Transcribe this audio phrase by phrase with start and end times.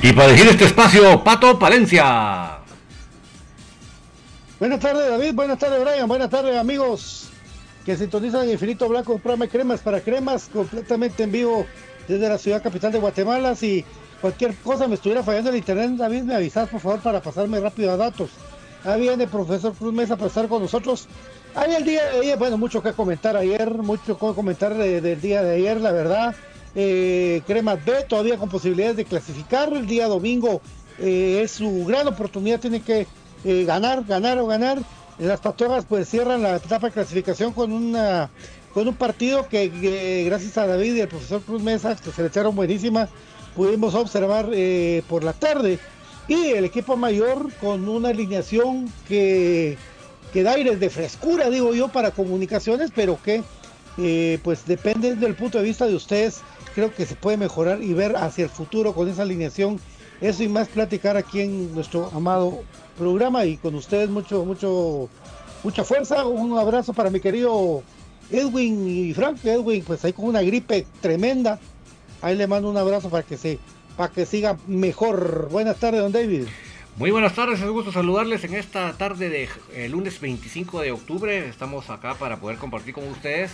[0.00, 2.58] Y para elegir este espacio, Pato Palencia.
[4.60, 5.34] Buenas tardes, David.
[5.34, 6.06] Buenas tardes, Brian.
[6.06, 7.28] Buenas tardes, amigos
[7.84, 11.64] que sintonizan Infinito Blanco, programa Cremas para Cremas, completamente en vivo
[12.06, 13.54] desde la ciudad capital de Guatemala.
[13.56, 13.82] Si
[14.20, 17.90] cualquier cosa me estuviera fallando el internet, David, me avisas, por favor, para pasarme rápido
[17.90, 18.28] a datos.
[18.84, 21.08] Ahí viene el profesor Cruz Mesa para estar con nosotros.
[21.54, 25.42] Hay el día de ayer, bueno, mucho que comentar ayer, mucho que comentar del día
[25.42, 26.36] de ayer, la verdad.
[26.80, 29.72] Eh, Cremas B todavía con posibilidades de clasificar.
[29.72, 30.62] El día domingo
[31.00, 33.04] eh, es su gran oportunidad, tiene que
[33.44, 34.78] eh, ganar, ganar o ganar.
[35.18, 38.30] Las Pastoras pues cierran la etapa de clasificación con una
[38.72, 42.28] con un partido que, gracias a David y al profesor Cruz Mesa, que se le
[42.28, 43.08] echaron buenísima,
[43.56, 45.80] pudimos observar eh, por la tarde.
[46.28, 49.76] Y el equipo mayor con una alineación que,
[50.32, 53.42] que da aires de frescura, digo yo, para comunicaciones, pero que
[54.44, 56.42] pues depende del punto de vista de ustedes.
[56.74, 59.80] Creo que se puede mejorar y ver hacia el futuro con esa alineación.
[60.20, 62.62] Eso y más platicar aquí en nuestro amado
[62.96, 65.08] programa y con ustedes mucho, mucho,
[65.62, 66.26] mucha fuerza.
[66.26, 67.82] Un abrazo para mi querido
[68.30, 69.44] Edwin y Frank.
[69.44, 71.58] Edwin, pues ahí con una gripe tremenda.
[72.20, 73.58] Ahí le mando un abrazo para que se,
[73.96, 75.48] para que siga mejor.
[75.50, 76.46] Buenas tardes, don David.
[76.98, 80.90] Muy buenas tardes, es un gusto saludarles en esta tarde de eh, lunes 25 de
[80.90, 81.48] octubre.
[81.48, 83.52] Estamos acá para poder compartir con ustedes,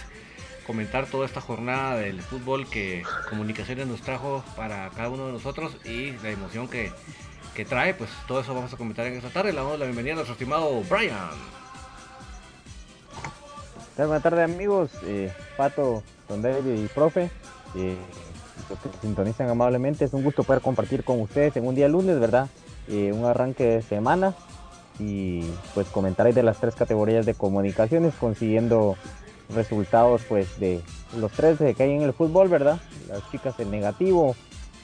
[0.64, 5.76] comentar toda esta jornada del fútbol que Comunicaciones nos trajo para cada uno de nosotros
[5.84, 6.90] y la emoción que,
[7.54, 9.52] que trae, pues todo eso vamos a comentar en esta tarde.
[9.52, 11.30] Le damos la bienvenida a nuestro estimado Brian.
[13.96, 17.30] Buenas tardes amigos, eh, Pato, Don David y Profe.
[17.76, 17.96] Eh,
[19.02, 22.48] sintonizan amablemente, es un gusto poder compartir con ustedes en un día lunes, ¿verdad?
[22.88, 24.34] Eh, un arranque de semana
[24.98, 25.42] y
[25.74, 28.96] pues comentar de las tres categorías de comunicaciones consiguiendo
[29.54, 30.80] resultados pues de
[31.18, 32.78] los tres que hay en el fútbol, ¿verdad?
[33.08, 34.36] Las chicas el negativo,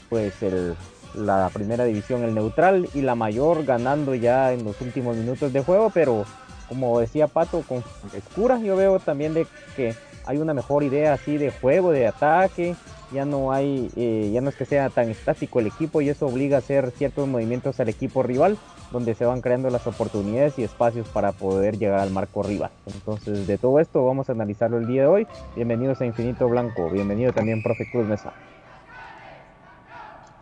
[0.09, 0.77] pues el
[1.15, 5.63] la primera división el neutral y la mayor ganando ya en los últimos minutos de
[5.63, 6.25] juego, pero
[6.69, 7.83] como decía Pato, con
[8.15, 9.47] escuras yo veo también de
[9.77, 12.77] que hay una mejor idea así de juego, de ataque,
[13.13, 16.27] ya no hay, eh, ya no es que sea tan estático el equipo y eso
[16.27, 18.57] obliga a hacer ciertos movimientos al equipo rival,
[18.93, 22.71] donde se van creando las oportunidades y espacios para poder llegar al marco rival.
[22.87, 25.27] Entonces, de todo esto vamos a analizarlo el día de hoy.
[25.57, 28.33] Bienvenidos a Infinito Blanco, bienvenido también, profe Cruz Mesa.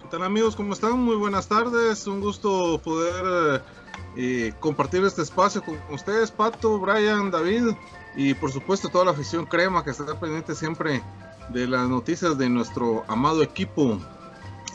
[0.02, 0.56] ¿Qué tal amigos?
[0.56, 1.00] ¿Cómo están?
[1.00, 2.06] Muy buenas tardes.
[2.06, 3.62] Un gusto poder
[4.16, 7.74] eh, compartir este espacio con ustedes, Pato, Brian, David
[8.16, 11.02] y por supuesto toda la afición crema que está pendiente siempre
[11.50, 13.98] de las noticias de nuestro amado equipo.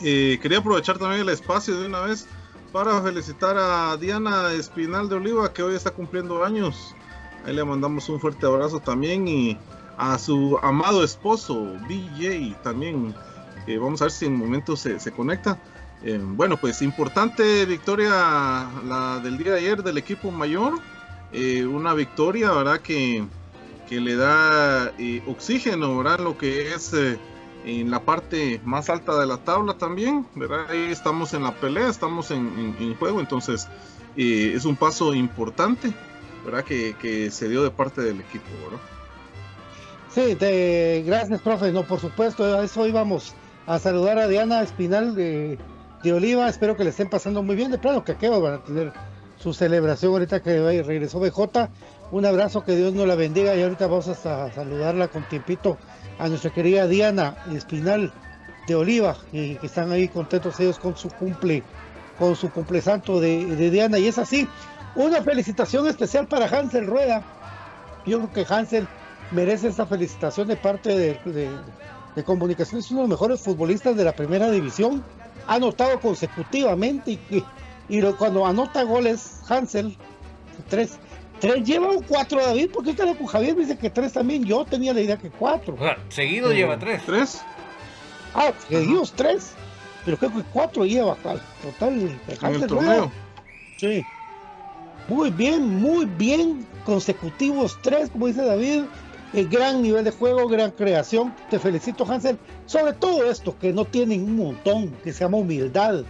[0.02, 2.26] Eh, quería aprovechar también el espacio de una vez
[2.72, 6.94] para felicitar a Diana Espinal de Oliva que hoy está cumpliendo años.
[7.46, 9.58] Ahí le mandamos un fuerte abrazo también y
[9.96, 13.14] a su amado esposo BJ también
[13.66, 15.58] vamos a ver si en un momento se, conecta.
[16.02, 18.10] Eh, bueno, pues importante victoria
[18.86, 20.74] la del día de ayer del equipo mayor.
[21.32, 22.80] Eh, una victoria, ¿verdad?
[22.80, 23.24] Que,
[23.88, 26.20] que le da eh, oxígeno, ¿verdad?
[26.20, 26.92] Lo que es
[27.64, 30.66] en la parte más alta de la tabla también, ¿verdad?
[30.70, 33.68] Ahí estamos en la pelea, estamos en, juego, entonces
[34.16, 35.92] es un paso importante,
[36.44, 36.64] ¿verdad?
[36.64, 38.80] Que, se dio de parte del equipo, ¿verdad?
[40.14, 40.36] Sí,
[41.04, 41.72] gracias, profe.
[41.72, 43.34] No, por supuesto, eso íbamos
[43.66, 45.58] a saludar a Diana Espinal de,
[46.04, 46.48] Oliva.
[46.48, 47.70] Espero que le estén pasando muy bien.
[47.70, 48.92] De plano que aquí van a tener
[49.38, 51.68] su celebración ahorita que regresó BJ.
[52.14, 53.56] Un abrazo, que Dios nos la bendiga.
[53.56, 55.78] Y ahorita vamos a saludarla con tiempito
[56.20, 58.12] a nuestra querida Diana Espinal
[58.68, 61.64] de Oliva, y que están ahí contentos ellos con su cumple,
[62.16, 63.98] con su cumple santo de, Diana.
[63.98, 64.48] Y es así,
[64.94, 67.24] una felicitación especial para Hansel Rueda.
[68.06, 68.86] Yo creo que Hansel
[69.32, 71.50] merece esta felicitación de parte de
[72.14, 75.02] de Comunicaciones, uno de los mejores futbolistas de la primera división.
[75.48, 77.44] Ha anotado consecutivamente y,
[77.88, 79.96] y, cuando anota goles, Hansel,
[80.68, 80.98] tres,
[81.40, 84.92] tres lleva un cuatro David, porque usted con Javier dice que tres también, yo tenía
[84.92, 85.76] la idea que cuatro.
[86.08, 87.02] seguido lleva tres.
[87.04, 87.42] ¿Tres?
[88.34, 89.52] Ah, seguidos tres,
[90.04, 91.16] pero creo que cuatro lleva
[91.62, 92.20] total.
[92.40, 93.10] Hansel
[93.76, 94.04] Sí.
[95.08, 98.84] Muy bien, muy bien, consecutivos tres, como dice David,
[99.42, 101.34] gran nivel de juego, gran creación.
[101.50, 102.38] Te felicito, Hansel.
[102.66, 106.04] Sobre todo esto, que no tienen un montón, que se llama humildad.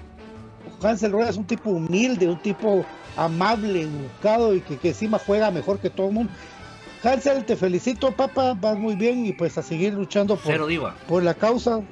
[0.83, 2.85] Hansel Rueda es un tipo humilde, un tipo
[3.16, 6.33] amable, educado y que, encima juega mejor que todo el mundo.
[7.02, 11.35] Hansel, te felicito, papá, vas muy bien y pues a seguir luchando por, por la
[11.35, 11.83] causa.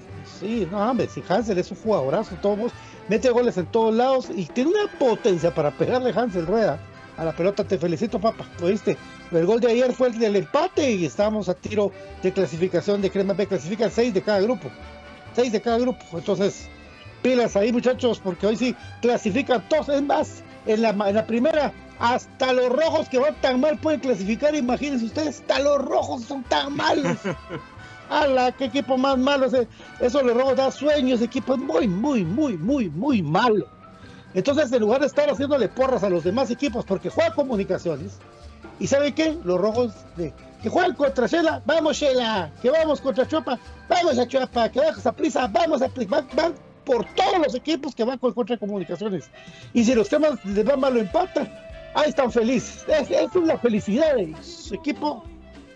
[0.41, 2.73] Sí, no, hombre, si Hansel es un jugadorazo, todos
[3.09, 6.81] mete goles en todos lados y tiene una potencia para pegarle Hansel Rueda
[7.17, 7.65] a la pelota.
[7.65, 8.97] Te felicito, papá, ¿lo viste?
[9.31, 11.91] El gol de ayer fue el del empate y estábamos a tiro
[12.23, 13.47] de clasificación de Crema B.
[13.47, 14.71] Clasifican seis de cada grupo.
[15.35, 16.05] Seis de cada grupo.
[16.13, 16.69] Entonces,
[17.23, 19.89] pilas ahí, muchachos, porque hoy sí clasifican todos.
[19.89, 24.01] Es más, en la, en la primera Hasta los rojos que van tan mal pueden
[24.01, 27.19] clasificar, imagínense ustedes, hasta los rojos son tan malos.
[28.11, 28.53] ¡Hala!
[28.53, 29.47] ¡Qué equipo más malo!
[30.01, 33.67] Eso le rojos da sueños, ese equipo es muy, muy, muy, muy, muy malo.
[34.35, 38.19] Entonces, en lugar de estar haciéndole porras a los demás equipos, porque juega comunicaciones,
[38.79, 39.39] ¿y sabe qué?
[39.45, 44.27] Los rojos de que juegan contra Shela, vamos Shela, que vamos contra Chuapa, vamos a
[44.27, 46.55] Chuapa, que vamos a prisa, vamos a prisa, van,
[46.85, 49.31] por todos los equipos que van contra comunicaciones.
[49.73, 51.51] Y si los temas van mal lo empatan,
[51.95, 52.85] ahí están felices.
[52.89, 54.17] Es, es una felicidad.
[54.41, 55.25] Su equipo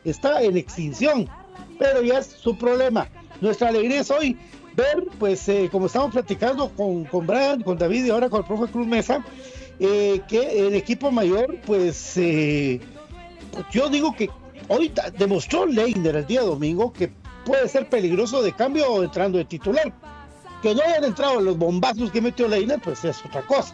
[0.04, 1.28] está en extinción,
[1.78, 3.08] pero ya es su problema.
[3.40, 4.36] Nuestra alegría es hoy
[4.76, 8.46] ver, pues, eh, como estamos platicando con, con Brian, con David y ahora con el
[8.46, 9.24] profe Cruz Mesa,
[9.80, 12.80] eh, que el equipo mayor, pues, eh,
[13.72, 14.28] yo digo que
[14.68, 17.10] hoy demostró Leiner el día domingo que
[17.44, 19.92] puede ser peligroso de cambio entrando de titular.
[20.66, 23.72] Que no hayan entrado los bombazos que metió Leiner, pues es otra cosa.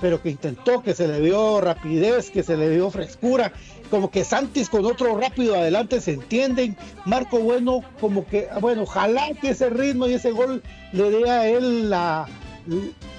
[0.00, 3.52] Pero que intentó, que se le vio rapidez, que se le vio frescura,
[3.90, 6.76] como que Santis con otro rápido adelante se entienden.
[7.04, 11.48] Marco Bueno, como que, bueno, ojalá que ese ritmo y ese gol le dé a
[11.48, 12.28] él la,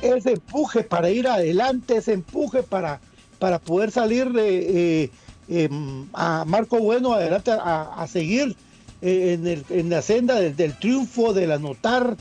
[0.01, 3.01] ese empuje para ir adelante, ese empuje para,
[3.39, 5.11] para poder salir de, eh,
[5.51, 8.55] Em, a Marco Bueno adelante a, seguir
[9.01, 12.15] eh, en, la senda del, triunfo, del anotar,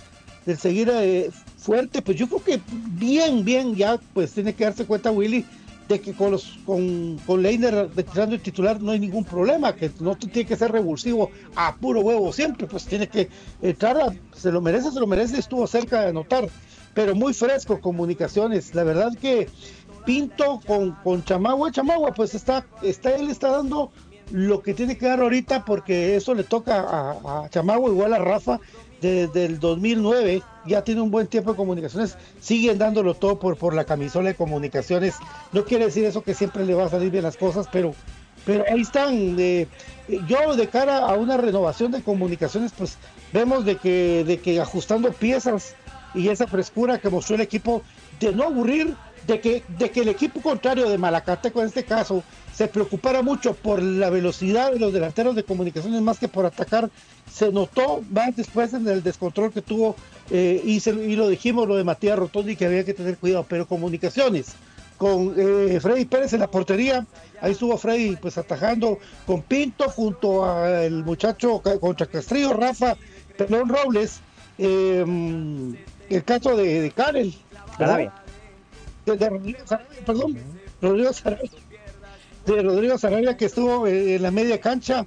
[0.51, 4.85] del seguir eh, fuerte, pues yo creo que bien, bien, ya pues tiene que darse
[4.85, 5.45] cuenta Willy
[5.89, 9.91] de que con los con, con Leiner retirando el titular no hay ningún problema, que
[10.01, 13.29] no tiene que ser revulsivo a puro huevo siempre, pues tiene que
[13.61, 16.49] entrar, se lo merece, se lo merece, estuvo cerca de anotar,
[16.95, 19.49] pero muy fresco comunicaciones, la verdad que
[20.05, 21.71] Pinto con, con Chamagua.
[21.71, 23.93] Chamagua, pues está, está, él está dando
[24.31, 28.61] lo que tiene que dar ahorita porque eso le toca a Chamagua igual a Rafa
[29.01, 33.75] desde el 2009 ya tiene un buen tiempo de comunicaciones siguen dándolo todo por, por
[33.75, 35.15] la camisola de comunicaciones.
[35.53, 37.95] No quiere decir eso que siempre le va a salir bien las cosas pero
[38.45, 39.67] pero ahí están eh,
[40.27, 42.97] yo de cara a una renovación de comunicaciones pues
[43.33, 45.75] vemos de que de que ajustando piezas
[46.15, 47.83] y esa frescura que mostró el equipo
[48.19, 52.23] de no aburrir de que, de que el equipo contrario de Malacateco en este caso
[52.61, 56.91] se preocupara mucho por la velocidad de los delanteros de comunicaciones más que por atacar,
[57.33, 59.97] se notó más después en el descontrol que tuvo
[60.31, 63.67] eh, y, y, lo dijimos lo de Matías Rotondi que había que tener cuidado, pero
[63.67, 64.57] comunicaciones
[64.99, 67.07] con eh, Freddy Pérez en la portería,
[67.41, 72.95] ahí estuvo Freddy pues atajando con Pinto junto al muchacho contra Castrillo, Rafa,
[73.39, 74.21] Pelón Robles,
[74.59, 75.03] eh,
[76.11, 78.13] el caso de, de Karel, de, Sarabia,
[80.05, 80.37] perdón,
[80.83, 81.51] Rodrigo Sarabia,
[82.47, 85.07] de Rodrigo Sarabia que estuvo eh, en la media cancha,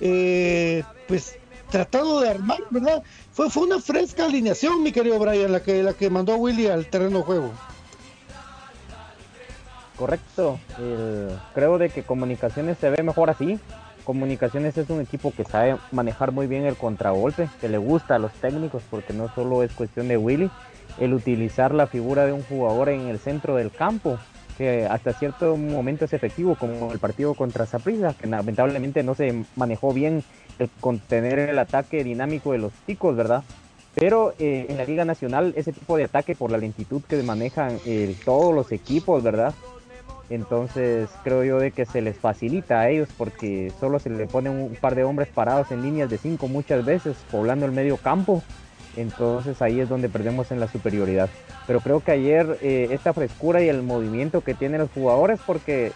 [0.00, 1.38] eh, pues
[1.70, 3.02] tratado de armar, ¿verdad?
[3.32, 6.86] Fue, fue una fresca alineación, mi querido Brian, la que, la que mandó Willy al
[6.86, 7.52] terreno de juego.
[9.96, 10.58] Correcto,
[11.54, 13.60] creo de que Comunicaciones se ve mejor así.
[14.04, 18.18] Comunicaciones es un equipo que sabe manejar muy bien el contragolpe, que le gusta a
[18.18, 20.50] los técnicos, porque no solo es cuestión de Willy,
[20.98, 24.18] el utilizar la figura de un jugador en el centro del campo,
[24.88, 29.92] hasta cierto momento es efectivo, como el partido contra Saprissa, que lamentablemente no se manejó
[29.92, 30.22] bien
[30.58, 33.42] el contener el ataque dinámico de los chicos, ¿verdad?
[33.94, 37.78] Pero eh, en la Liga Nacional ese tipo de ataque por la lentitud que manejan
[37.84, 39.54] eh, todos los equipos, ¿verdad?
[40.30, 44.52] Entonces creo yo de que se les facilita a ellos porque solo se le ponen
[44.52, 48.42] un par de hombres parados en líneas de cinco muchas veces, poblando el medio campo
[48.96, 51.28] entonces ahí es donde perdemos en la superioridad.
[51.66, 55.92] Pero creo que ayer eh, esta frescura y el movimiento que tienen los jugadores, porque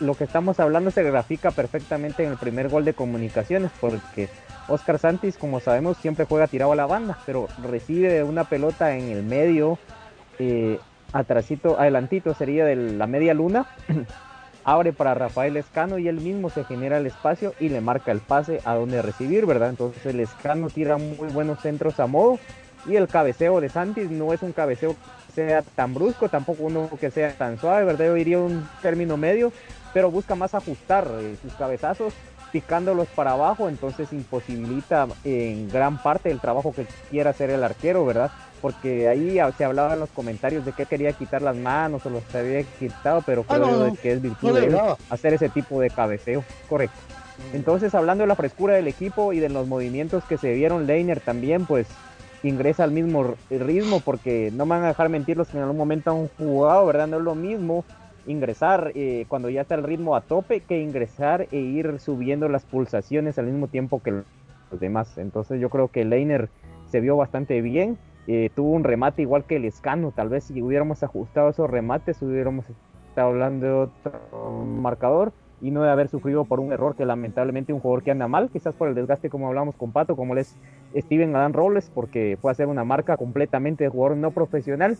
[0.00, 4.28] lo que estamos hablando se grafica perfectamente en el primer gol de comunicaciones, porque
[4.68, 9.10] Oscar Santis, como sabemos, siempre juega tirado a la banda, pero recibe una pelota en
[9.10, 9.78] el medio,
[10.38, 10.78] eh,
[11.12, 13.66] atrasito, adelantito sería de la media luna.
[14.64, 18.20] abre para Rafael Escano y él mismo se genera el espacio y le marca el
[18.20, 19.70] pase a donde recibir, ¿verdad?
[19.70, 22.38] Entonces el Escano tira muy buenos centros a modo
[22.86, 26.90] y el cabeceo de Santis no es un cabeceo que sea tan brusco, tampoco uno
[27.00, 28.06] que sea tan suave, ¿verdad?
[28.06, 29.52] Yo diría un término medio,
[29.92, 32.12] pero busca más ajustar eh, sus cabezazos
[32.52, 38.04] picándolos para abajo, entonces imposibilita en gran parte el trabajo que quiera hacer el arquero,
[38.04, 38.30] ¿verdad?
[38.62, 42.22] porque ahí se hablaba en los comentarios de que quería quitar las manos o los
[42.32, 46.96] había quitado, pero ah, creo que es virtud de hacer ese tipo de cabeceo, correcto.
[47.50, 47.56] Mm.
[47.56, 51.18] Entonces, hablando de la frescura del equipo y de los movimientos que se vieron, Leiner
[51.18, 51.88] también, pues
[52.44, 55.78] ingresa al mismo ritmo, porque no me van a dejar mentir los que en algún
[55.78, 57.08] momento han jugado, ¿verdad?
[57.08, 57.84] No es lo mismo
[58.26, 62.64] ingresar eh, cuando ya está el ritmo a tope que ingresar e ir subiendo las
[62.64, 64.10] pulsaciones al mismo tiempo que
[64.70, 65.18] los demás.
[65.18, 66.48] Entonces, yo creo que Leiner
[66.86, 67.98] se vio bastante bien
[68.28, 70.12] eh, tuvo un remate igual que el escano.
[70.14, 72.66] Tal vez si hubiéramos ajustado esos remates, hubiéramos
[73.08, 77.72] está hablando de otro marcador y no de haber sufrido por un error que lamentablemente
[77.72, 80.56] un jugador que anda mal, quizás por el desgaste como hablamos con Pato, como es
[80.96, 84.96] Steven Adán Robles, porque fue a hacer una marca completamente de jugador no profesional,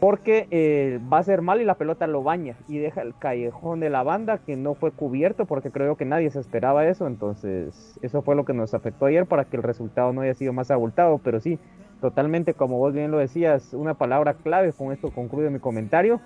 [0.00, 3.80] porque eh, va a ser mal y la pelota lo baña y deja el callejón
[3.80, 7.98] de la banda que no fue cubierto porque creo que nadie se esperaba eso, entonces
[8.02, 10.70] eso fue lo que nos afectó ayer para que el resultado no haya sido más
[10.70, 11.58] abultado, pero sí,
[12.00, 16.20] totalmente como vos bien lo decías, una palabra clave, con esto concluyo mi comentario,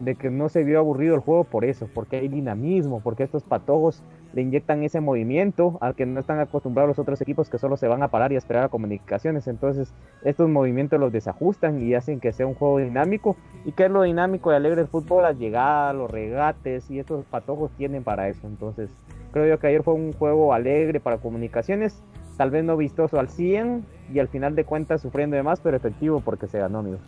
[0.00, 3.44] de que no se vio aburrido el juego por eso, porque hay dinamismo, porque estos
[3.44, 7.76] patojos le inyectan ese movimiento al que no están acostumbrados los otros equipos que solo
[7.76, 9.46] se van a parar y a esperar a comunicaciones.
[9.48, 9.92] Entonces,
[10.24, 13.36] estos movimientos los desajustan y hacen que sea un juego dinámico.
[13.64, 15.22] ¿Y que es lo dinámico y alegre el fútbol?
[15.22, 18.46] Las llegadas, los regates y estos patojos tienen para eso.
[18.46, 18.90] Entonces,
[19.32, 22.02] creo yo que ayer fue un juego alegre para comunicaciones,
[22.36, 25.76] tal vez no vistoso al 100 y al final de cuentas sufriendo de más, pero
[25.76, 26.98] efectivo porque se ganó, amigo.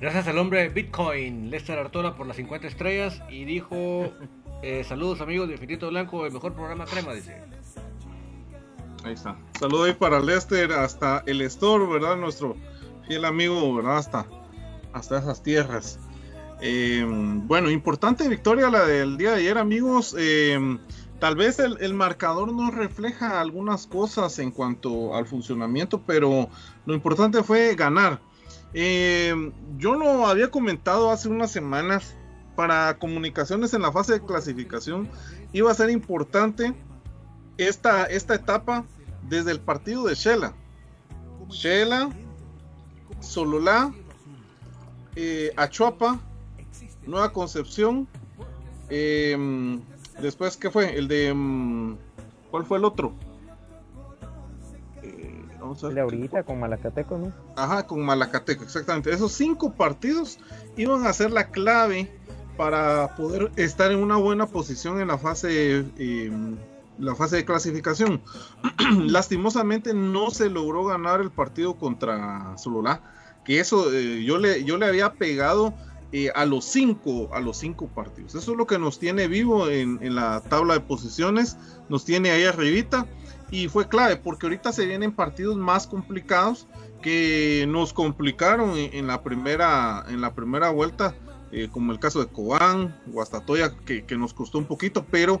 [0.00, 3.76] Gracias al hombre Bitcoin, Lester Artola, por las 50 estrellas y dijo:
[4.62, 7.40] eh, Saludos, amigos de Infinito Blanco, el mejor programa crema, dice.
[9.04, 9.36] Ahí está.
[9.58, 12.16] Saludos ahí para Lester hasta el Store, ¿verdad?
[12.16, 12.56] Nuestro
[13.06, 13.96] fiel amigo, ¿verdad?
[13.96, 14.26] Hasta,
[14.92, 15.98] hasta esas tierras.
[16.60, 20.14] Eh, bueno, importante victoria la del día de ayer, amigos.
[20.18, 20.78] Eh,
[21.18, 26.50] tal vez el, marcador no refleja algunas cosas en cuanto al funcionamiento, pero
[26.84, 28.20] lo importante fue ganar.
[28.74, 32.16] Yo lo había comentado hace unas semanas.
[32.60, 35.08] Para comunicaciones en la fase de clasificación
[35.54, 36.74] iba a ser importante
[37.56, 38.84] esta, esta etapa
[39.30, 40.52] desde el partido de Shela.
[41.48, 42.10] Shela,
[43.20, 43.94] Sololá,
[45.16, 46.20] eh, Achuapa,
[47.06, 48.06] Nueva Concepción.
[48.90, 49.80] Eh,
[50.20, 50.98] después, ¿qué fue?
[50.98, 51.32] El de.
[51.32, 51.96] Um,
[52.50, 53.14] ¿Cuál fue el otro?
[55.58, 56.00] Vamos a ver.
[56.00, 57.32] ahorita con Malacateco, ¿no?
[57.56, 59.10] Ajá, con Malacateco, exactamente.
[59.10, 60.38] Esos cinco partidos
[60.76, 62.19] iban a ser la clave
[62.60, 66.30] para poder estar en una buena posición en la fase, eh,
[66.98, 68.20] la fase de clasificación.
[69.06, 73.00] Lastimosamente no se logró ganar el partido contra Sololá,
[73.46, 75.72] que eso eh, yo, le, yo le había pegado
[76.12, 78.34] eh, a los cinco a los cinco partidos.
[78.34, 81.56] Eso es lo que nos tiene vivo en, en la tabla de posiciones,
[81.88, 83.06] nos tiene ahí arribita
[83.50, 86.66] y fue clave porque ahorita se vienen partidos más complicados
[87.00, 91.14] que nos complicaron en, en la primera en la primera vuelta
[91.52, 95.40] eh, como el caso de Cobán Guastatoya que, que nos costó un poquito pero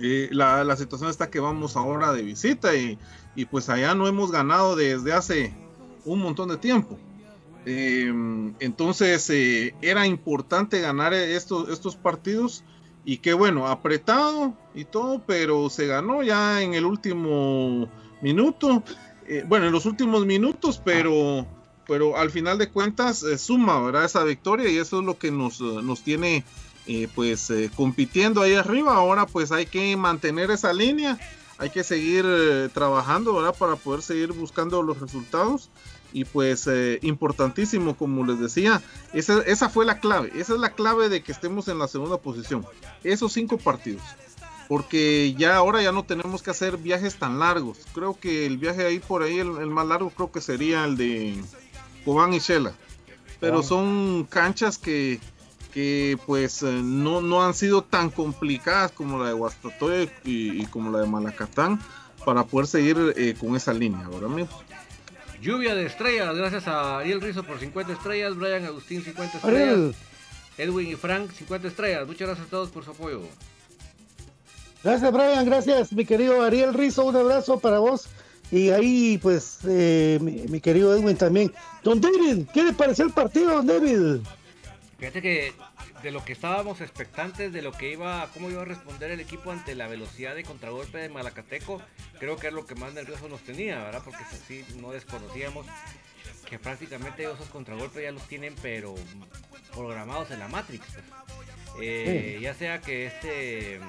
[0.00, 2.98] eh, la, la, situación está que vamos ahora de visita y,
[3.34, 5.54] y, pues allá no hemos ganado desde hace
[6.04, 6.98] un montón de tiempo
[7.66, 8.12] eh,
[8.60, 9.30] entonces
[9.82, 12.64] era importante ganar estos, estos partidos
[13.04, 17.88] y que bueno, apretado y todo, pero se ganó ya en el último
[18.22, 18.82] minuto.
[19.46, 21.46] Bueno, en los últimos minutos, pero,
[21.88, 24.04] pero al final de cuentas eh, suma, ¿verdad?
[24.04, 26.44] Esa victoria y eso es lo que nos, nos tiene
[26.86, 28.94] eh, pues compitiendo ahí arriba.
[28.94, 31.18] Ahora pues hay que mantener esa línea,
[31.58, 32.24] hay que seguir
[32.72, 33.56] trabajando, ¿verdad?
[33.58, 35.70] Para poder seguir buscando los resultados
[36.12, 40.72] y pues eh, importantísimo como les decía esa, esa fue la clave esa es la
[40.72, 42.64] clave de que estemos en la segunda posición
[43.04, 44.02] esos cinco partidos
[44.68, 48.86] porque ya ahora ya no tenemos que hacer viajes tan largos creo que el viaje
[48.86, 51.36] ahí por ahí el más largo creo que sería el de
[52.04, 52.72] Cobán y Shela
[53.40, 55.20] pero son canchas que
[55.72, 60.66] que pues eh, no, no han sido tan complicadas como la de Guastatoya y, y
[60.66, 61.78] como la de Malacatán
[62.24, 64.62] para poder seguir eh, con esa línea ahora mismo
[65.40, 69.94] Lluvia de estrellas, gracias a Ariel Rizo por 50 estrellas, Brian Agustín 50 estrellas, Ariel.
[70.58, 72.06] Edwin y Frank 50 estrellas.
[72.06, 73.22] Muchas gracias a todos por su apoyo.
[74.82, 78.08] Gracias Brian, gracias mi querido Ariel Rizo, un abrazo para vos.
[78.50, 81.52] Y ahí pues eh, mi, querido Edwin también.
[81.82, 84.20] Don David, ¿qué le pareció el partido, Don David?
[84.98, 85.52] Fíjate que
[86.02, 89.50] de lo que estábamos expectantes de lo que iba, cómo iba a responder el equipo
[89.50, 91.82] ante la velocidad de contragolpe de Malacateco,
[92.18, 94.02] creo que es lo que más nervioso nos tenía, ¿verdad?
[94.04, 95.66] Porque así no desconocíamos
[96.48, 98.94] que prácticamente esos contragolpes ya los tienen, pero
[99.74, 100.84] programados en la Matrix.
[101.80, 102.42] Eh, sí.
[102.42, 103.80] Ya sea que este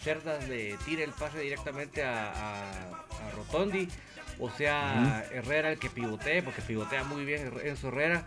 [0.00, 3.88] Cerdas le tire el pase directamente a, a, a Rotondi,
[4.40, 5.36] o sea, uh -huh.
[5.38, 8.26] Herrera el que pivotee, porque pivotea muy bien en su Herrera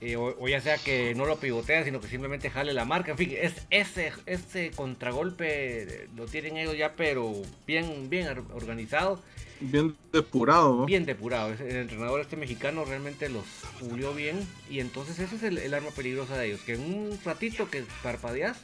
[0.00, 3.12] eh, o, o, ya sea que no lo pivotea, sino que simplemente jale la marca.
[3.12, 7.34] En fin, es, ese, ese contragolpe lo tienen ellos ya, pero
[7.66, 9.20] bien, bien organizado.
[9.60, 10.86] Bien depurado, ¿no?
[10.86, 11.52] Bien depurado.
[11.52, 13.44] El entrenador este mexicano realmente los
[13.80, 14.38] pulió bien.
[14.70, 16.60] Y entonces ese es el, el arma peligrosa de ellos.
[16.60, 18.56] Que en un ratito que parpadeas,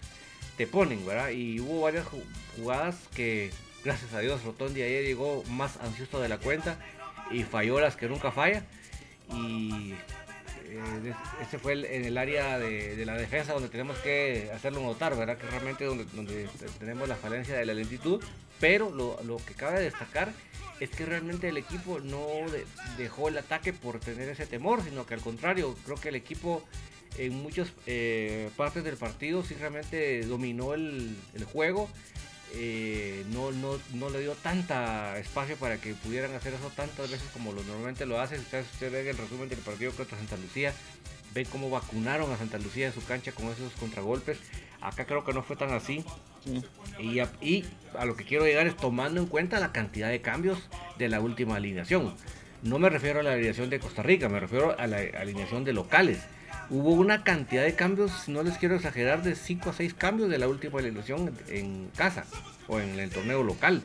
[0.57, 1.31] te ponen, ¿verdad?
[1.31, 2.07] Y hubo varias
[2.57, 3.51] jugadas que,
[3.85, 6.79] gracias a Dios, Rotondi ayer llegó más ansioso de la cuenta.
[7.33, 8.65] Y falló las que nunca falla.
[9.33, 9.95] Y
[10.77, 15.39] eh, ese fue en el área de, la defensa donde tenemos que hacerlo notar, ¿verdad?
[15.39, 18.23] Que realmente donde, donde tenemos la falencia de la lentitud,
[18.61, 20.33] pero lo, lo, que cabe destacar
[20.81, 22.27] es que realmente el equipo no
[22.99, 26.65] dejó el ataque por tener ese temor, sino que al contrario, creo que el equipo
[27.19, 31.89] en muchas eh, partes del partido sí realmente dominó el, el juego
[32.57, 37.29] eh, no, no, no, le dio tanta espacio para que pudieran hacer eso tantas veces
[37.33, 38.41] como lo normalmente lo hacen.
[38.41, 40.73] Ustedes, usted ven el resumen del partido contra Santa Lucía,
[41.35, 44.39] ven cómo vacunaron a Santa Lucía en su cancha con esos contragolpes.
[44.81, 46.05] Acá creo que no fue tan así.
[46.99, 47.65] Y, a, y
[47.99, 50.59] a lo que quiero llegar es tomando en cuenta la cantidad de cambios
[50.99, 52.15] de la última alineación.
[52.63, 55.73] No me refiero a la alineación de Costa Rica, me refiero a la alineación de
[55.73, 56.21] locales
[56.71, 60.39] hubo una cantidad de cambios, no les quiero exagerar, de 5 a 6 cambios de
[60.39, 62.25] la última elección en casa
[62.69, 63.83] o en el torneo local.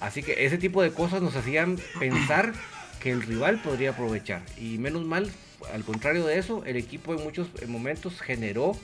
[0.00, 2.52] Así que ese tipo de cosas nos hacían pensar
[3.00, 4.42] que el rival podría aprovechar.
[4.56, 5.30] Y menos mal,
[5.72, 8.76] al contrario de eso, el equipo en muchos momentos generó,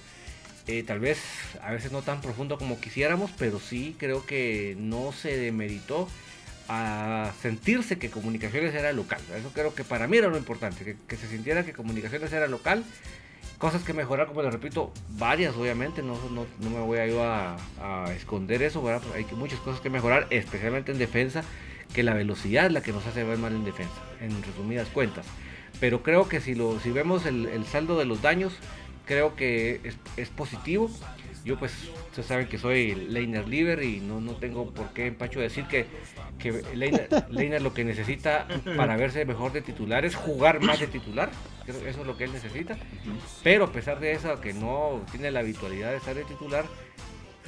[0.67, 1.19] eh, tal vez
[1.63, 6.09] a veces no tan profundo como quisiéramos, pero sí creo que no se demeritó
[6.69, 9.21] a sentirse que Comunicaciones era local.
[9.39, 12.85] Eso creo que para mí era lo importante, que se sintiera que Comunicaciones era local
[13.59, 17.19] cosas que mejorar, como les repito, varias obviamente, no, no, no me voy a ir
[17.19, 17.57] a,
[18.15, 19.03] esconder eso, ¿verdad?
[19.15, 21.43] hay muchas cosas que mejorar, especialmente en defensa,
[21.95, 25.27] que la velocidad es la que nos hace ver mal en defensa, en resumidas cuentas.
[25.81, 28.55] Pero creo que si, lo, si vemos el, saldo de los daños,
[29.05, 29.81] creo que
[30.17, 30.91] es positivo.
[31.47, 31.73] Yo pues,
[32.09, 35.87] ustedes saben que soy Leiner Liver y no, no tengo por qué empacho decir que,
[36.41, 36.51] que
[37.31, 41.31] Leiner, lo que necesita para verse mejor de titular es jugar más de titular.
[41.69, 42.77] Eso es lo que él necesita.
[43.45, 46.65] Pero a pesar de eso, que no tiene la habitualidad de estar de titular,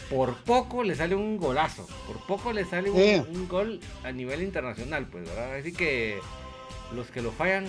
[0.08, 1.84] por poco le sale un golazo.
[2.06, 5.56] Por poco le sale un, gol a nivel internacional, pues, ¿verdad?
[5.56, 6.20] Así que
[6.94, 7.66] los que lo fallan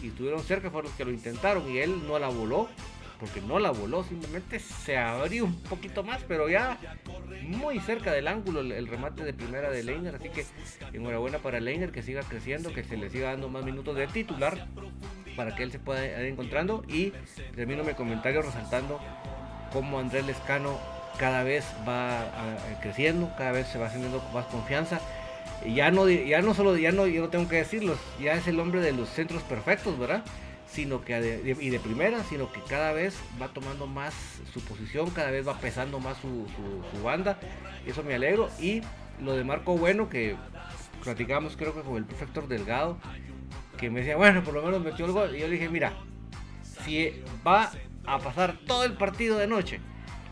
[0.00, 2.68] y estuvieron cerca fueron los que lo intentaron y él no la voló
[3.18, 6.78] porque no la voló, simplemente se abrió un poquito más, pero ya
[7.42, 10.44] muy cerca del ángulo el, remate de primera de Leiner, así que
[10.92, 14.66] enhorabuena para Leiner que siga creciendo, que se le siga dando más minutos de titular
[15.36, 17.12] para que él se pueda ir encontrando y
[17.54, 19.00] termino mi comentario resaltando
[19.72, 20.78] cómo Andrés Lescano
[21.18, 22.26] cada vez va
[22.80, 25.00] creciendo, cada vez se va haciendo más confianza.
[25.66, 28.58] Ya no, ya no solo, ya no, yo no tengo que decirlo, ya es el
[28.60, 30.22] hombre de los centros perfectos, ¿verdad?
[30.74, 34.12] Sino que y de primera, sino que cada vez va tomando más
[34.52, 36.46] su posición, cada vez va pesando más su,
[37.02, 37.38] banda,
[37.86, 38.48] eso me alegro.
[38.60, 38.82] Y
[39.20, 40.36] lo de Marco Bueno, que
[41.02, 42.98] platicamos creo que con el prefector Delgado,
[43.78, 45.36] que me decía, bueno, por lo menos metió el gol.
[45.36, 45.92] Y yo le dije, mira,
[46.84, 47.70] si va
[48.04, 49.80] a pasar todo el partido de noche,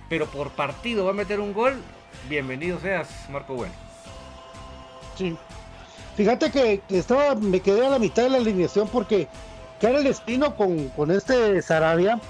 [0.09, 1.75] pero por partido va a meter un gol,
[2.29, 3.75] bienvenido seas, Marco Bueno.
[5.17, 5.37] Sí.
[6.17, 9.29] Fíjate que, que estaba, me quedé a la mitad de la alineación porque
[9.91, 12.21] el Espino con, con este Sarabia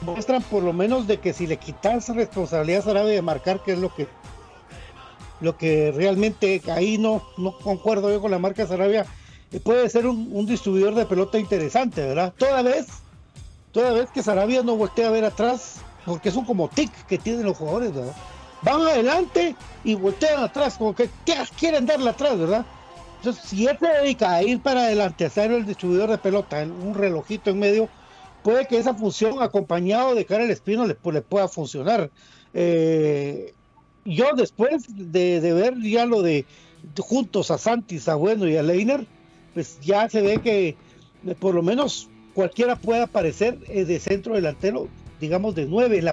[0.00, 3.72] muestran por lo menos de que si le quitas responsabilidad a Sarabia de marcar, que
[3.72, 4.08] es lo que
[5.40, 9.04] lo que realmente ahí no, no concuerdo yo con la marca Sarabia,
[9.52, 12.32] eh, puede ser un, distribuidor de pelota interesante, ¿verdad?
[12.38, 12.86] Toda vez,
[13.72, 17.18] toda vez que Sarabia no voltea a ver atrás, porque es un como tic que
[17.18, 18.14] tienen los jugadores, ¿verdad?
[18.62, 21.10] Van adelante y voltean atrás, como que
[21.58, 22.64] quieren darle atrás, ¿verdad?
[23.24, 26.62] Entonces, si él se dedica a ir para adelante, a ser el distribuidor de pelota,
[26.62, 27.88] un relojito en medio,
[28.42, 32.10] puede que esa función acompañado de cara al espino le, pueda funcionar.
[32.52, 33.54] Eh,
[34.04, 36.44] yo después de, ver ya lo de
[36.98, 39.06] juntos a Santis, a Bueno y a Leiner,
[39.54, 40.68] pues ya se ve que
[41.26, 44.86] eh, por lo menos cualquiera puede aparecer eh, de centro delantero,
[45.18, 46.04] digamos de nueve,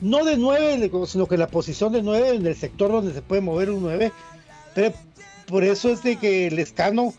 [0.00, 3.40] no de nueve, sino que la posición de nueve en el sector donde se puede
[3.40, 4.10] mover un nueve,
[5.46, 7.14] por eso es de que el escano,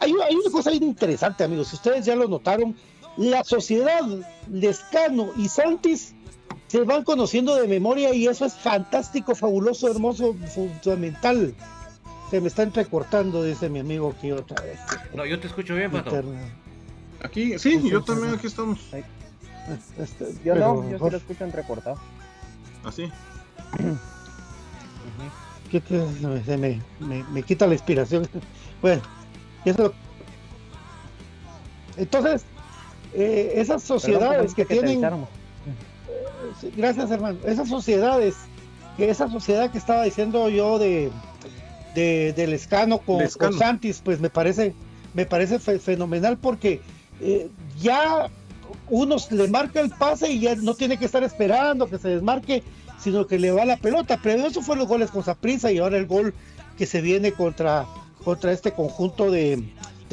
[0.00, 2.76] hay, una cosa bien interesante, amigos, si ustedes ya lo notaron,
[3.16, 4.02] la sociedad
[4.50, 6.14] Lescano y Santis
[6.68, 11.54] se van conociendo de memoria y eso es fantástico, fabuloso, hermoso, fundamental.
[12.30, 14.78] Se me está entrecortando, dice mi amigo aquí otra vez.
[15.14, 16.22] No, yo te escucho bien, Pato.
[17.22, 18.80] Aquí, sí, yo también aquí estamos.
[19.98, 21.98] Este, yo no, yo sí lo escucho entrecortado.
[22.84, 23.10] ¿Así?
[25.66, 25.82] que,
[26.44, 28.28] se me, me, quita la inspiración.
[28.82, 29.00] Bueno,
[29.64, 29.94] eso.
[31.96, 32.44] Entonces,
[33.14, 35.02] eh, esas sociedades que, tienen.
[35.02, 37.38] Eh, gracias, hermano.
[37.46, 38.34] Esas sociedades,
[38.98, 41.10] que esa sociedad que estaba diciendo yo de,
[41.94, 43.26] de del escano con,
[43.58, 44.74] Santis, pues me parece,
[45.14, 46.82] me parece fenomenal porque
[47.22, 47.48] eh,
[47.80, 48.28] ya
[48.90, 52.62] uno le marca el pase y ya no tiene que estar esperando que se desmarque
[52.98, 54.18] sino que le va la pelota.
[54.22, 56.34] Pero eso fue los goles con Saprissa y ahora el gol
[56.76, 57.86] que se viene contra,
[58.24, 59.62] contra este conjunto de,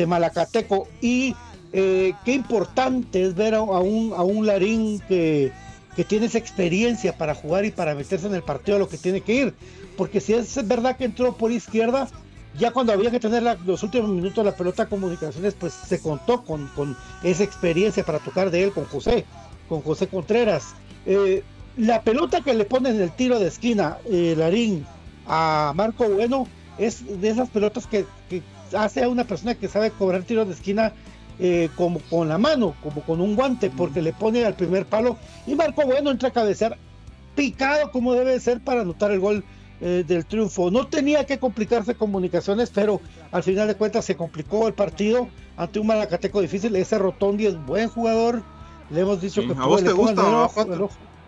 [0.07, 0.87] Malacateco.
[1.01, 1.35] Y
[1.71, 5.51] eh, qué importante es ver a, un, a un Larín que,
[5.95, 8.97] que tiene esa experiencia para jugar y para meterse en el partido a lo que
[8.97, 9.53] tiene que ir.
[9.97, 12.07] Porque si es verdad que entró por izquierda,
[12.57, 16.43] ya cuando había que tener los últimos minutos de la pelota comunicaciones, pues se contó
[16.43, 19.25] con, con, esa experiencia para tocar de él con José,
[19.69, 20.75] con José Contreras.
[21.05, 21.43] Eh,
[21.77, 24.85] la pelota que le pone en el tiro de esquina, eh, Larín,
[25.27, 28.05] a Marco Bueno, es de esas pelotas que,
[28.75, 30.93] hace a una persona que sabe cobrar tiro de esquina
[31.39, 35.17] eh, como con la mano, como con un guante, porque le pone al primer palo
[35.45, 36.77] y Marco Bueno entra a cabecear
[37.35, 39.43] picado como debe ser para anotar el gol
[39.81, 40.71] eh, del triunfo.
[40.71, 45.79] No tenía que complicarse comunicaciones, pero al final de cuentas se complicó el partido ante
[45.79, 46.75] un Malacateco difícil.
[46.75, 48.43] Ese Rotondi es buen jugador.
[48.89, 50.21] Le hemos dicho que a vos te gusta,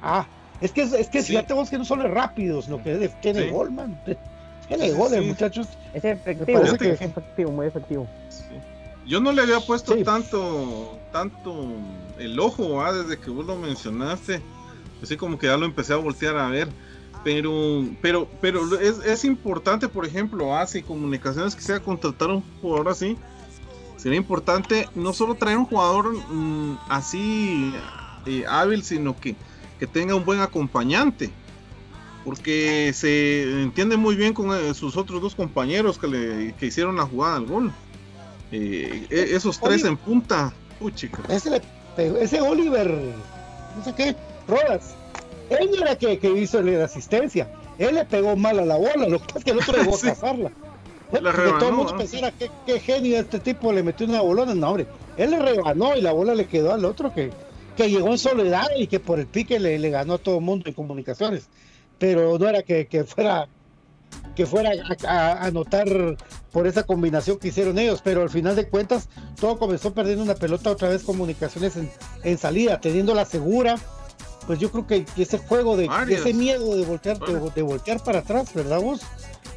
[0.05, 0.27] Ah,
[0.61, 3.99] es que es que fíjate vos que no son rápidos, lo que tiene gol, man.
[4.67, 5.67] Tiene goles, muchachos.
[5.93, 8.07] Es efectivo, es efectivo, muy efectivo.
[9.05, 11.67] Yo no le había puesto tanto, tanto
[12.17, 12.91] el ojo, ¿ah?
[12.91, 14.41] desde que vos lo mencionaste.
[15.03, 16.69] Así como que ya lo empecé a voltear a ver.
[17.23, 22.89] Pero, pero, pero es, es importante, por ejemplo, hace comunicaciones que sea contratar un jugador
[22.89, 23.17] así.
[23.97, 27.73] Sería importante no solo traer un jugador mm, así
[28.25, 29.35] eh, hábil, sino que,
[29.79, 31.29] que tenga un buen acompañante.
[32.23, 36.95] Porque se entiende muy bien con eh, sus otros dos compañeros que, le, que hicieron
[36.95, 37.71] la jugada al gol.
[38.51, 40.51] Eh, e, esos tres en punta.
[40.79, 40.93] Uy,
[41.29, 41.61] ese,
[42.19, 42.91] ese Oliver,
[43.77, 44.15] no sé qué,
[44.47, 44.95] Rodas
[45.49, 47.47] él era que, que hizo la asistencia.
[47.77, 49.95] Él le pegó mal a la bola, lo que pasa es que el otro llegó
[49.95, 50.51] a cazarla.
[51.59, 54.55] todo el mundo pensaba que qué genio este tipo le metió una bolona.
[54.55, 57.31] No, hombre, él le rebanó y la bola le quedó al otro que,
[57.75, 60.43] que llegó en soledad y que por el pique le, le ganó a todo el
[60.43, 61.49] mundo en comunicaciones.
[61.97, 63.47] Pero no era que, que fuera
[64.35, 64.71] que fuera
[65.07, 65.87] a, anotar
[66.51, 69.09] por esa combinación que hicieron ellos, pero al final de cuentas
[69.39, 71.89] todo comenzó perdiendo una pelota otra vez comunicaciones en,
[72.23, 73.77] en salida, teniendo la segura,
[74.45, 78.53] pues yo creo que, ese juego de ese miedo de voltear, de, voltear para atrás,
[78.53, 79.01] ¿verdad vos?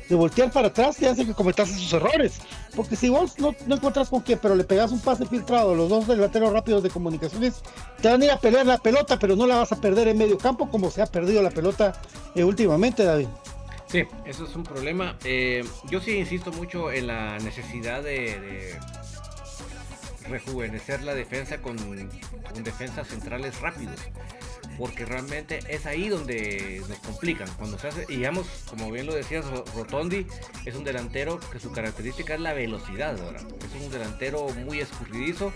[0.09, 2.41] De voltear para atrás te hace que cometas esos errores.
[2.75, 5.75] Porque si vos no, no encontrás con qué, pero le pegas un pase filtrado a
[5.75, 7.63] los dos delanteros rápidos de comunicaciones,
[8.01, 10.17] te van a ir a pelear la pelota, pero no la vas a perder en
[10.17, 12.01] medio campo como se ha perdido la pelota
[12.35, 13.29] eh, últimamente, David.
[13.87, 15.17] Sí, eso es un problema.
[15.25, 18.77] Eh, yo sí insisto mucho en la necesidad de,
[20.29, 23.99] rejuvenecer la defensa con, con defensas centrales rápidos
[24.79, 27.49] porque realmente es ahí donde nos complican.
[27.59, 30.25] Cuando se hace, digamos, como bien lo decías, Rotondi
[30.65, 33.17] es un delantero que su característica es la velocidad.
[33.17, 35.53] Es un delantero muy escurridizo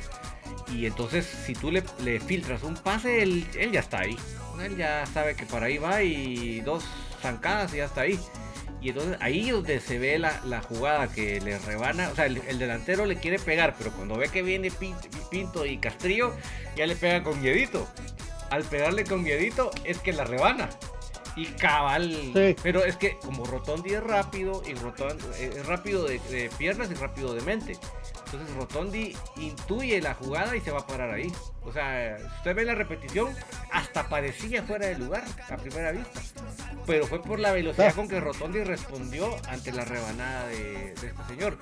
[0.72, 1.82] y entonces si tú le,
[2.20, 4.16] filtras un pase, él, ya está ahí.
[4.62, 6.84] Él ya sabe que para ahí va y dos
[7.22, 8.18] zancadas y ya está ahí.
[8.80, 12.08] Y entonces ahí es donde se ve la, jugada que le rebana.
[12.10, 14.72] O sea, el, delantero le quiere pegar, pero cuando ve que viene
[15.30, 16.34] Pinto, y Castrillo,
[16.76, 17.86] ya le pega con miedito
[18.52, 20.68] al pegarle con miedito es que la rebana.
[21.36, 22.54] Y cabal.
[22.62, 26.94] Pero es que como Rotondi es rápido, y Rotondi eh, es rápido de, piernas y
[26.94, 27.78] rápido de mente.
[28.26, 31.32] Entonces Rotondi intuye la jugada y se va a parar ahí.
[31.64, 33.34] O sea, si usted ve la repetición,
[33.70, 36.20] hasta parecía fuera de lugar a primera vista.
[36.86, 37.94] Pero fue por la velocidad ah.
[37.94, 41.56] con que Rotondi respondió ante la rebanada de, este señor.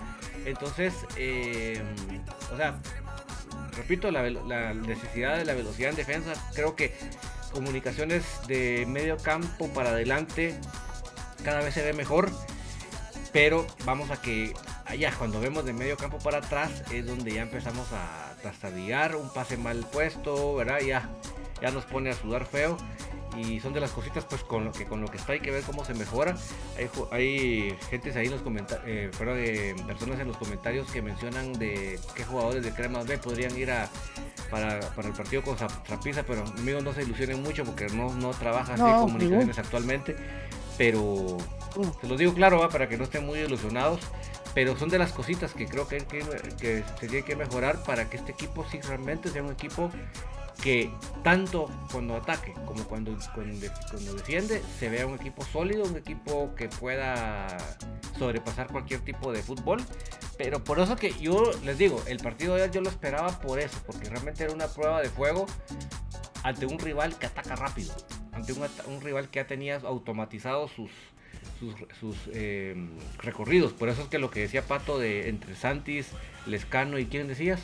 [0.44, 1.80] Entonces, eh,
[2.52, 2.80] o sea,
[3.76, 6.32] repito, la, necesidad de la velocidad en defensa.
[6.54, 6.94] Creo que
[7.52, 10.54] comunicaciones de medio campo para adelante
[11.44, 12.30] cada vez se ve mejor.
[13.32, 14.52] Pero vamos a que
[14.86, 19.32] allá, cuando vemos de medio campo para atrás, es donde ya empezamos a trastabillar, un
[19.32, 20.80] pase mal puesto, ¿verdad?
[20.80, 21.08] Ya,
[21.62, 22.76] ya nos pone a sudar feo
[23.36, 25.50] y son de las cositas pues con lo que con lo que está hay que
[25.50, 26.36] ver cómo se mejora.
[26.76, 29.10] Hay, hay gentes ahí en los comentarios eh,
[29.76, 33.70] de personas en los comentarios que mencionan de qué jugadores de crema B podrían ir
[33.70, 33.88] a
[34.50, 38.74] para, el partido con Trapiza pero amigos no se ilusionen mucho porque no, no trabaja
[38.74, 40.16] así comunicaciones actualmente
[40.76, 41.38] pero
[42.00, 44.00] se los digo claro para que no estén muy ilusionados
[44.54, 46.20] pero son de las cositas que creo que, que,
[46.58, 49.90] que se tiene que mejorar para que este equipo sí realmente sea un equipo
[50.60, 50.90] que
[51.22, 56.68] tanto cuando ataque como cuando, cuando, defiende se vea un equipo sólido, un equipo que
[56.68, 57.56] pueda
[58.18, 59.80] sobrepasar cualquier tipo de fútbol.
[60.36, 63.58] Pero por eso que yo les digo, el partido de ayer yo lo esperaba por
[63.58, 65.46] eso, porque realmente era una prueba de fuego
[66.42, 67.94] ante un rival que ataca rápido,
[68.32, 70.90] ante un, rival que ya tenía automatizado sus,
[71.98, 72.74] sus, eh,
[73.18, 73.72] recorridos.
[73.72, 76.08] Por eso es que lo que decía Pato de entre Santis,
[76.46, 77.60] Lescano y quién decías.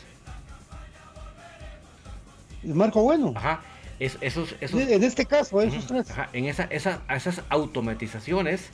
[2.73, 3.33] Marco Bueno.
[3.35, 3.61] Ajá.
[3.99, 6.07] esos, en este caso, esos tres.
[6.33, 8.69] en esa, esas automatizaciones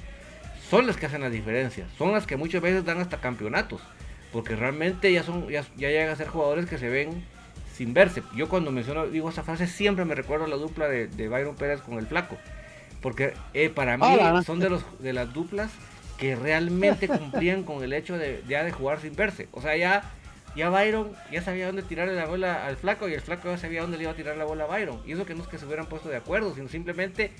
[0.69, 1.85] son las que hacen la diferencia.
[1.97, 3.81] Son las que muchas veces dan hasta campeonatos.
[4.31, 7.23] porque realmente ya son ya, ya llegan a ser jugadores que se ven
[7.75, 8.23] sin verse.
[8.35, 11.81] Yo cuando menciono, digo esa frase, siempre me recuerdo la dupla de, de Byron Pérez
[11.81, 12.37] con el flaco.
[13.01, 14.41] Porque eh, para mí Hola.
[14.43, 15.71] son de los de las duplas
[16.17, 19.47] que realmente cumplían con el hecho de ya de jugar sin verse.
[19.51, 20.03] O sea, ya,
[20.55, 23.81] ya Byron ya sabía dónde tirarle la bola al flaco y el flaco ya sabía
[23.81, 25.01] dónde le iba a tirar la bola a Byron.
[25.05, 27.31] Y eso que no es que se hubieran puesto de acuerdo, sino simplemente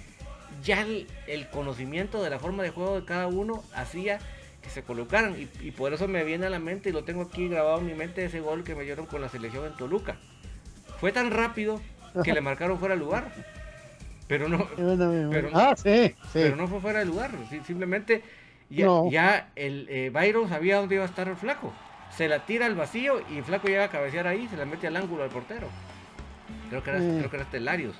[0.63, 4.19] ya el, el conocimiento de la forma de juego de cada uno hacía
[4.61, 5.35] que se colocaran.
[5.39, 7.85] Y, y por eso me viene a la mente, y lo tengo aquí grabado en
[7.87, 10.15] mi mente, ese gol que me dieron con la selección en Toluca.
[10.99, 11.81] Fue tan rápido
[12.23, 13.31] que le marcaron fuera de lugar.
[14.27, 16.13] Pero no, pero, Ah, sí, sí.
[16.33, 17.31] pero no fue fuera de lugar.
[17.67, 18.23] Simplemente
[18.69, 19.09] ya, No.
[19.11, 21.73] ya el eh, Byron sabía dónde iba a estar el flaco.
[22.17, 24.95] Se la tira al vacío y flaco llega a cabecear ahí, se la mete al
[24.95, 25.67] ángulo al portero.
[26.69, 27.17] Creo que era, Mm.
[27.19, 27.95] creo que era Estelarios.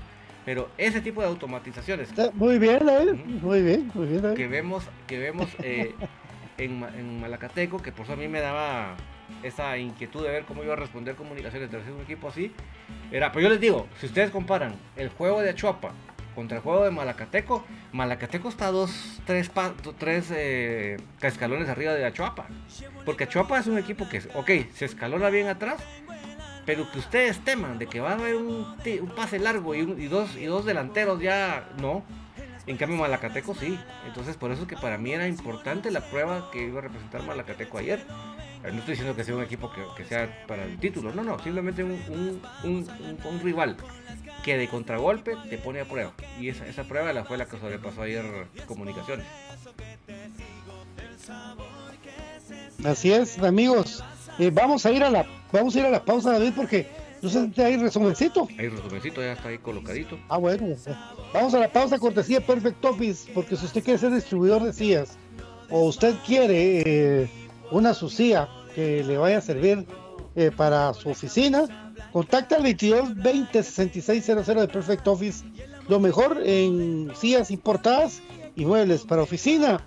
[0.45, 2.79] Pero ese tipo de automatizaciones Muy bien.
[2.83, 3.47] Ujú.
[3.47, 4.35] Muy bien, muy bien, David.
[4.35, 5.95] que vemos, que vemos eh,
[6.57, 8.95] en, en Malacateco, que por eso a mí me daba
[9.41, 12.51] esa inquietud de ver cómo iba a responder comunicaciones de un equipo así.
[13.11, 15.91] Era, pero yo les digo, si ustedes comparan el juego de Achuapa
[16.33, 22.05] contra el juego de Malacateco, Malacateco está dos, tres, pa- tres eh, escalones arriba de
[22.05, 22.47] Achuapa.
[23.05, 25.81] Porque Achuapa es un equipo que, ok, se escalona bien atrás,
[26.65, 28.65] pero que ustedes teman de que va a haber un,
[29.15, 32.03] pase largo y, un- y dos, y dos delanteros ya, no.
[32.65, 33.77] En cambio Malacateco sí.
[34.07, 37.21] Entonces por eso es que para mí era importante la prueba que iba a representar
[37.23, 38.05] Malacateco ayer.
[38.63, 41.83] No estoy diciendo que sea un equipo que, sea para el título, no, no, simplemente
[41.83, 43.75] un rival
[44.43, 46.13] que de contragolpe te pone a prueba.
[46.39, 48.25] Y esa, esa prueba la fue la que sobrepasó ayer
[48.67, 49.25] Comunicaciones.
[52.83, 54.03] Así es, amigos.
[54.39, 56.87] Eh, vamos a ir a la vamos a ir a la pausa, David, porque
[57.21, 58.47] no sé si hay resumencito.
[58.57, 60.19] Ahí resumencito ya está ahí colocadito.
[60.27, 60.75] Ah, bueno.
[61.33, 65.17] Vamos a la pausa cortesía Perfect Office, porque si usted quiere ser distribuidor de sillas
[65.69, 67.29] o usted quiere eh,
[67.71, 69.85] una su silla que le vaya a servir
[70.35, 75.45] eh, para su oficina, contacta al 22 20 66 00 de Perfect Office.
[75.87, 78.21] Lo mejor en sillas importadas
[78.55, 79.81] y muebles para oficina.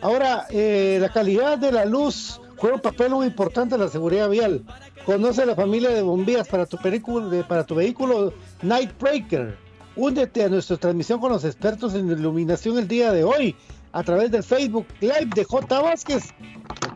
[0.00, 4.28] Ahora, eh, la calidad de la luz juega un papel muy importante en la seguridad
[4.28, 4.62] vial.
[5.04, 9.56] Conoce la familia de bombillas para tu, película, para tu vehículo Nightbreaker.
[9.96, 13.54] Únete a nuestra transmisión con los expertos en iluminación el día de hoy
[13.92, 15.80] a través del Facebook Live de J.
[15.80, 16.34] Vázquez.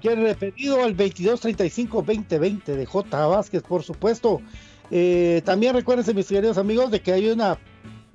[0.00, 3.26] Cualquier referido al 2235-2020 de J.
[3.26, 4.40] Vázquez, por supuesto.
[4.92, 7.58] Eh, también recuérdense, mis queridos amigos, de que hay una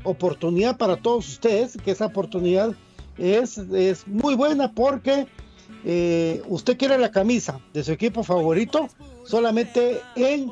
[0.04, 2.74] oportunidad para todos ustedes, que esa oportunidad
[3.18, 5.28] es, es muy buena porque
[5.84, 8.88] eh, usted quiere la camisa de su equipo favorito
[9.26, 10.52] solamente en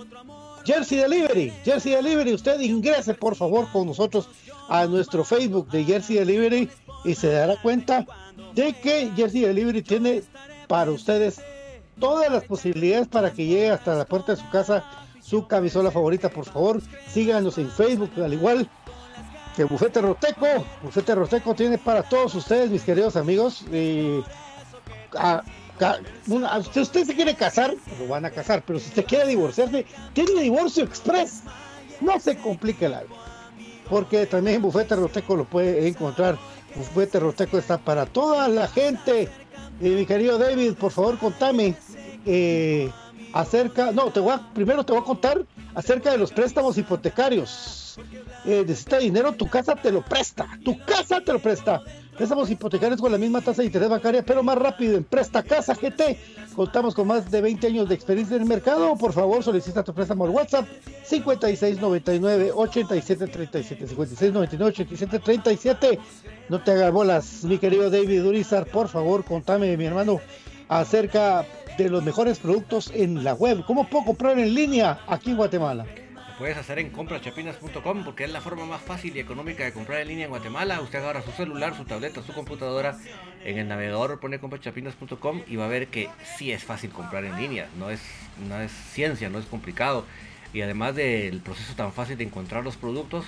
[0.65, 1.54] Jersey Delivery.
[1.63, 4.28] Jersey Delivery, usted ingrese por favor con nosotros
[4.67, 6.70] a nuestro Facebook de Jersey Delivery
[7.06, 8.06] y se dará cuenta
[8.54, 10.24] de que Jersey Delivery tiene
[10.72, 11.42] para ustedes
[12.00, 14.86] todas las posibilidades para que llegue hasta la puerta de su casa
[15.22, 16.30] su camisola favorita.
[16.30, 18.70] Por favor, síganos en Facebook, al igual
[19.58, 20.48] que Bufete Roteco.
[20.82, 23.64] Bufete Roteco tiene para todos ustedes, mis queridos amigos.
[23.70, 24.24] y
[25.18, 25.44] a-
[25.78, 29.28] ca- una- si usted se quiere casar, lo van a casar, pero si usted quiere
[29.28, 31.42] divorciarse, tiene divorcio express.
[32.00, 33.16] No se complique la vida.
[33.90, 36.38] Porque también en Bufete Roteco lo puede encontrar.
[36.76, 39.28] Bufete Roteco está para toda la gente.
[39.82, 41.74] Mi querido David, por favor, contame
[42.26, 42.91] eh,
[43.34, 43.91] acerca.
[43.91, 48.00] No, te voy a, primero te voy a contar acerca de los préstamos hipotecarios.
[48.46, 50.48] Eh, necesita dinero, tu casa te lo presta.
[50.63, 51.82] Tu casa te lo presta.
[52.22, 55.74] Préstamos hipotecarios con la misma tasa de interés bancaria, pero más rápido en Presta Casa
[55.74, 56.20] GT.
[56.56, 58.96] Contamos con más de 20 años de experiencia en el mercado.
[58.96, 60.68] Por favor, solicita tu préstamo al WhatsApp
[61.04, 66.00] 5699 8737 5699 8737.
[66.50, 68.68] No te hagas bolas, mi querido David Urizar.
[68.68, 70.20] Por favor, contame, mi hermano,
[70.70, 71.44] acerca
[71.76, 73.66] de los mejores productos en la web.
[73.66, 75.88] ¿Cómo puedo comprar en línea aquí en Guatemala?
[76.41, 80.08] Puedes hacer en comprachapinas.com porque es la forma más fácil y económica de comprar en
[80.08, 80.82] línea en Guatemala.
[80.82, 82.97] Usted agarra su celular, su tableta, su computadora,
[83.45, 87.38] en el navegador pone comprachapinas.com y va a ver que sí es fácil comprar en
[87.38, 87.69] línea.
[87.77, 88.02] No es,
[88.50, 90.04] no es ciencia, no es complicado.
[90.52, 93.25] Y además del proceso tan fácil de encontrar los productos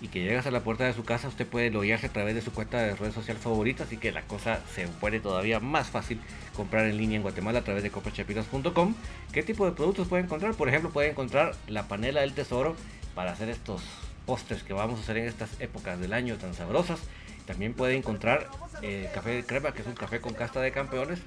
[0.00, 2.40] y que llegas a la puerta de su casa, usted puede loguearse a través de
[2.40, 6.20] su cuenta de red social favorita, así que la cosa se pone todavía más fácil
[6.54, 8.94] comprar en línea en Guatemala a través de comprachapinas.com.
[9.32, 10.54] ¿Qué tipo de productos puede encontrar?
[10.54, 12.76] Por ejemplo, puede encontrar la panela del tesoro
[13.14, 13.82] para hacer estos
[14.24, 17.00] postres que vamos a hacer en estas épocas del año tan sabrosas.
[17.46, 18.48] También puede encontrar
[18.80, 21.20] eh, café de crema, que es un café con casta de campeones,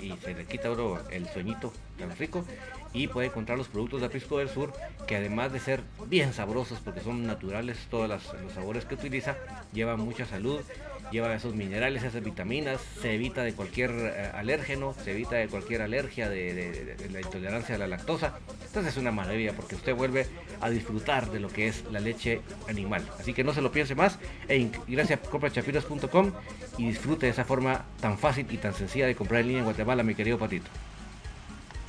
[0.00, 2.44] y se le quita oro el sueñito tan rico
[2.92, 4.72] y puede encontrar los productos de Aprisco del Sur
[5.06, 8.22] que además de ser bien sabrosos porque son naturales todos los
[8.54, 9.36] sabores que utiliza,
[9.72, 10.60] llevan mucha salud,
[11.10, 15.82] lleva esos minerales, esas vitaminas, se evita de cualquier eh, alérgeno, se evita de cualquier
[15.82, 18.38] alergia, de, la intolerancia a la lactosa.
[18.66, 20.26] Entonces es una maravilla porque usted vuelve
[20.60, 23.04] a disfrutar de lo que es la leche animal.
[23.18, 24.18] Así que no se lo piense más
[24.48, 26.30] e gracias a
[26.78, 29.64] y disfrute de esa forma tan fácil y tan sencilla de comprar en línea en
[29.64, 30.70] Guatemala, mi querido Patito.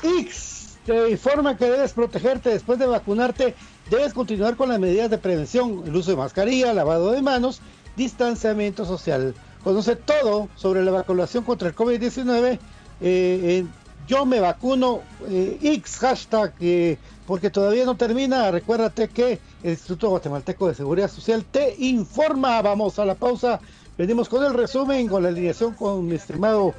[0.03, 3.55] X te informa que debes protegerte después de vacunarte,
[3.89, 7.61] debes continuar con las medidas de prevención, el uso de mascarilla, lavado de manos
[7.95, 9.35] distanciamiento social.
[9.63, 12.59] Conoce todo sobre la vacunación contra el COVID-19
[13.01, 13.65] eh,
[14.07, 18.49] Yo me vacuno eh, X hashtag eh, porque todavía no termina.
[18.51, 22.61] Recuérdate que el Instituto Guatemalteco de Seguridad Social te informa.
[22.61, 23.59] Vamos a la pausa.
[23.97, 26.73] Venimos con el resumen, con la alineación con mi estimado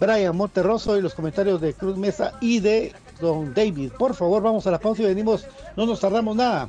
[0.00, 3.92] Brian Monterroso y los comentarios de Cruz Mesa y de Don David.
[3.98, 5.46] Por favor, vamos a la pausa y venimos.
[5.76, 6.68] No nos tardamos nada.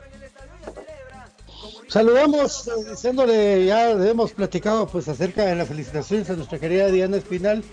[1.91, 7.17] Saludamos eh, diciéndole, ya hemos platicado pues acerca de las felicitaciones a nuestra querida Diana
[7.17, 7.65] Espinal.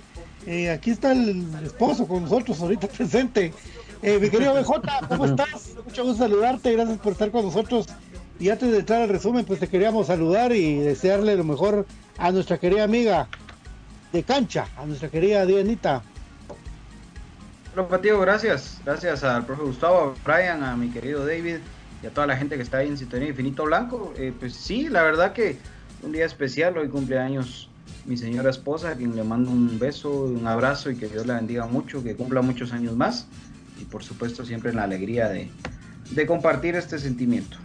[0.44, 3.54] Eh, aquí está el esposo con nosotros ahorita presente.
[4.02, 5.72] Eh, mi querido BJ, ¿cómo estás?
[5.84, 7.86] Mucho gusto saludarte, gracias por estar con nosotros.
[8.40, 12.32] Y antes de entrar al resumen, pues te queríamos saludar y desearle lo mejor a
[12.32, 13.28] nuestra querida amiga
[14.12, 16.02] de cancha, a nuestra querida Dianita.
[17.72, 18.80] Hola, Patio, gracias.
[18.84, 21.58] Gracias al profe Gustavo, a Brian, a mi querido David
[22.02, 24.12] y a toda la gente que está ahí en Sintonía Infinito Blanco.
[24.16, 25.58] Eh, pues sí, la verdad que
[26.02, 27.68] un día especial, hoy cumpleaños
[28.06, 31.36] mi señora esposa, a quien le mando un beso, un abrazo y que Dios la
[31.36, 33.26] bendiga mucho, que cumpla muchos años más
[33.80, 35.50] y por supuesto siempre en la alegría de,
[36.10, 37.58] de compartir este sentimiento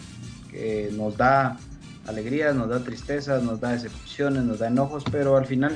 [0.52, 1.58] que nos da
[2.08, 5.76] alegrías, nos da tristezas, nos da decepciones, nos da enojos, pero al final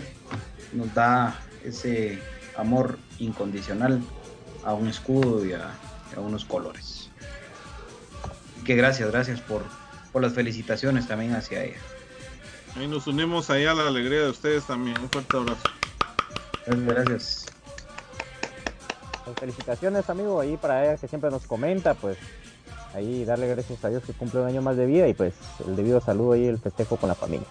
[0.73, 2.19] nos da ese
[2.57, 4.01] amor incondicional
[4.65, 5.71] a un escudo y a,
[6.15, 6.96] a unos colores
[8.65, 9.63] que gracias, gracias por,
[10.11, 11.77] por las felicitaciones también hacia ella.
[12.79, 14.99] Y nos unimos ahí a la alegría de ustedes también.
[14.99, 15.63] Un fuerte abrazo.
[16.67, 17.45] Gracias.
[19.25, 22.17] Pues felicitaciones, amigo, ahí para ella que siempre nos comenta, pues
[22.93, 25.33] ahí darle gracias a Dios que cumple un año más de vida y pues
[25.65, 27.47] el debido saludo y el festejo con la familia.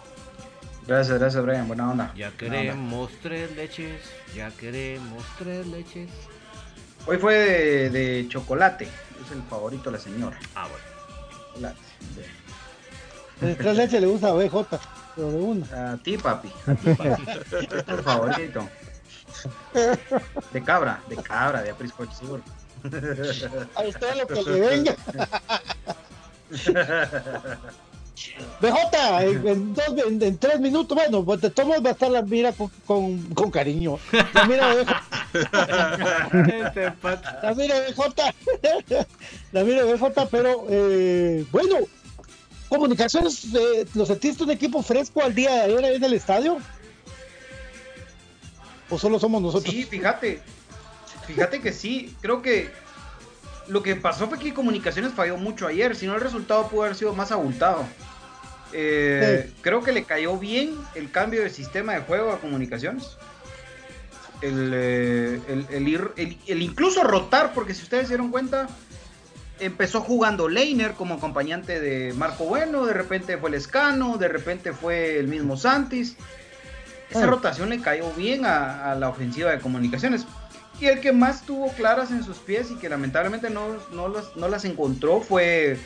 [0.86, 1.66] Gracias, gracias, Brian.
[1.66, 2.14] Buena onda.
[2.14, 4.00] Ya queremos tres leches,
[4.34, 6.08] ya queremos tres leches.
[7.06, 10.38] Hoy fue de, de chocolate, es el favorito de la señora.
[10.54, 10.95] Ah, bueno.
[13.40, 14.66] El tres leche le gusta a BJ,
[15.14, 15.92] pero de una.
[15.92, 16.50] A ti, papi.
[16.66, 17.66] A ti, papi.
[17.84, 18.68] tu favorito.
[20.52, 22.40] De cabra, de cabra, de Aprisco Sur.
[23.74, 24.96] Ahí está lo que le venga.
[28.60, 32.10] BJ, en, en, dos, en, en, tres minutos, bueno, pues de todos va a estar
[32.10, 33.98] la mira con, con, con cariño.
[34.32, 34.92] La mira de BJ.
[37.42, 38.34] la mira de BJ.
[39.52, 41.76] la mira de BJ, pero eh, bueno,
[42.68, 46.58] comunicaciones, eh, ¿lo sentiste un equipo fresco al día de ayer en el estadio?
[48.88, 49.74] ¿O solo somos nosotros?
[49.74, 50.40] Sí, fíjate,
[51.26, 52.70] fíjate que sí, creo que
[53.68, 56.96] lo que pasó fue que Comunicaciones falló mucho ayer, si no el resultado pudo haber
[56.96, 57.84] sido más abultado.
[58.72, 59.54] Eh, sí.
[59.60, 63.16] Creo que le cayó bien el cambio de sistema de juego a Comunicaciones.
[64.42, 68.68] El, eh, el, el, ir, el, incluso rotar, porque si ustedes se dieron cuenta,
[69.60, 75.18] empezó jugando Leiner como acompañante de Marco Bueno, de repente fue Lescano, de repente fue
[75.18, 76.16] el mismo Santis.
[77.08, 77.30] Esa oh.
[77.30, 80.26] rotación le cayó bien a, a la ofensiva de Comunicaciones.
[80.78, 84.36] Y el que más tuvo claras en sus pies y que lamentablemente no, no, las,
[84.36, 85.78] no las encontró fue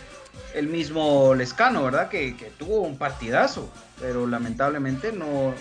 [0.55, 2.09] el mismo Lescano, ¿verdad?
[2.09, 3.70] Que, tuvo un partidazo,
[4.01, 5.55] pero lamentablemente no,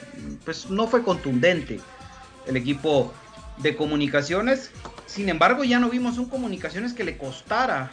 [0.45, 1.79] pues no fue contundente
[2.45, 3.13] el equipo
[3.57, 4.71] de comunicaciones.
[5.05, 7.91] Sin embargo, ya no vimos un comunicaciones que le costara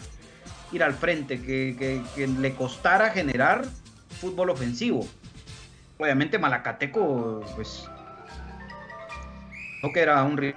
[0.73, 3.65] ir al frente, que, le costara generar
[4.21, 5.07] fútbol ofensivo.
[5.99, 7.89] Obviamente Malacateco, pues,
[9.83, 10.55] no que era un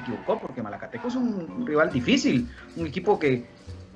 [0.00, 3.44] equivocó porque Malacateco es un rival difícil, un equipo que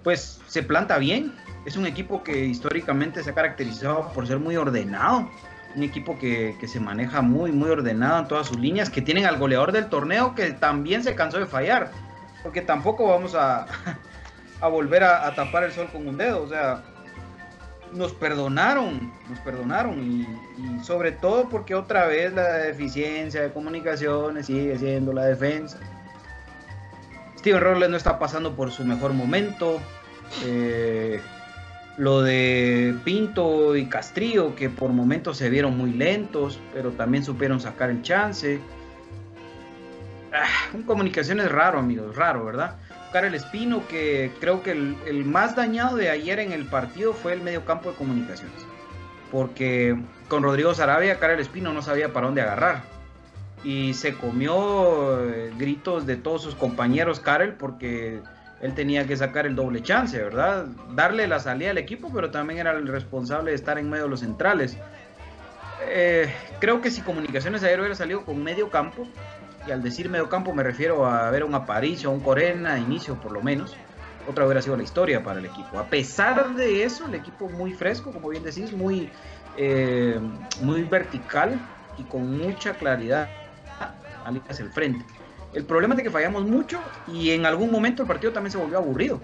[0.02, 1.32] pues se planta bien,
[1.64, 5.28] es un equipo que históricamente se ha caracterizado por ser muy ordenado,
[5.74, 9.26] un equipo que, que, se maneja muy muy ordenado en todas sus líneas, que tienen
[9.26, 11.90] al goleador del torneo que también se cansó de fallar,
[12.42, 13.66] porque tampoco vamos a,
[14.60, 16.82] a volver a, tapar el sol con un dedo, o sea,
[17.92, 20.22] nos perdonaron, nos perdonaron y,
[20.58, 25.78] y sobre todo porque otra vez la deficiencia de comunicaciones sigue siendo la defensa.
[27.42, 29.80] Steven Robles no está pasando por su mejor momento.
[30.44, 31.20] Eh,
[31.96, 37.60] lo de Pinto y Castrillo, que por momentos se vieron muy lentos, pero también supieron
[37.60, 38.60] sacar el chance.
[40.32, 42.76] Ah, un comunicación es raro, amigos, raro, ¿verdad?
[43.12, 47.34] Karel Espino, que creo que el, el, más dañado de ayer en el partido fue
[47.34, 48.56] el medio campo de comunicaciones.
[49.30, 52.92] Porque con Rodrigo Sarabia, Karel Espino no sabía para dónde agarrar
[53.64, 58.20] y se comió eh, gritos de todos sus compañeros Karel porque
[58.62, 60.66] él tenía que sacar el doble chance, ¿verdad?
[60.94, 64.10] Darle la salida al equipo, pero también era el responsable de estar en medio de
[64.10, 64.78] los centrales.
[65.88, 69.06] Eh, creo que si Comunicaciones ayer hubiera salido con medio campo,
[69.66, 73.32] y al decir medio campo me refiero a ver un Aparicio, un Corena, inicio por
[73.32, 73.76] lo menos,
[74.28, 75.78] otra hubiera sido la historia para el equipo.
[75.78, 79.10] A pesar de eso, el equipo muy fresco, como bien decís, muy,
[79.56, 80.20] eh,
[80.60, 81.58] muy vertical,
[81.98, 83.28] y con mucha claridad
[84.48, 85.04] hacia el frente.
[85.52, 86.80] El problema es de que fallamos mucho
[87.12, 89.20] y en algún momento el partido también se volvió aburrido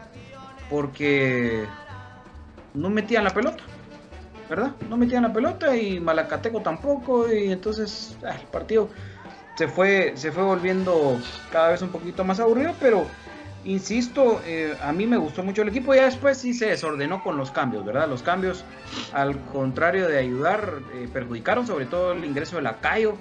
[0.69, 1.67] porque
[2.75, 3.65] no metían la pelota,
[4.49, 4.73] ¿verdad?
[4.89, 8.91] No metían la pelota y Malacateco tampoco y entonces ah, el partido
[9.57, 11.19] se fue, se fue volviendo
[11.51, 13.07] cada vez un poquito más aburrido, pero
[13.65, 15.95] insisto, eh, a mí me gustó mucho el equipo.
[15.95, 18.09] Ya después sí se desordenó con los cambios, ¿verdad?
[18.09, 18.65] Los cambios,
[19.13, 23.17] al contrario de ayudar, eh, perjudicaron sobre todo el ingreso de Lacayo.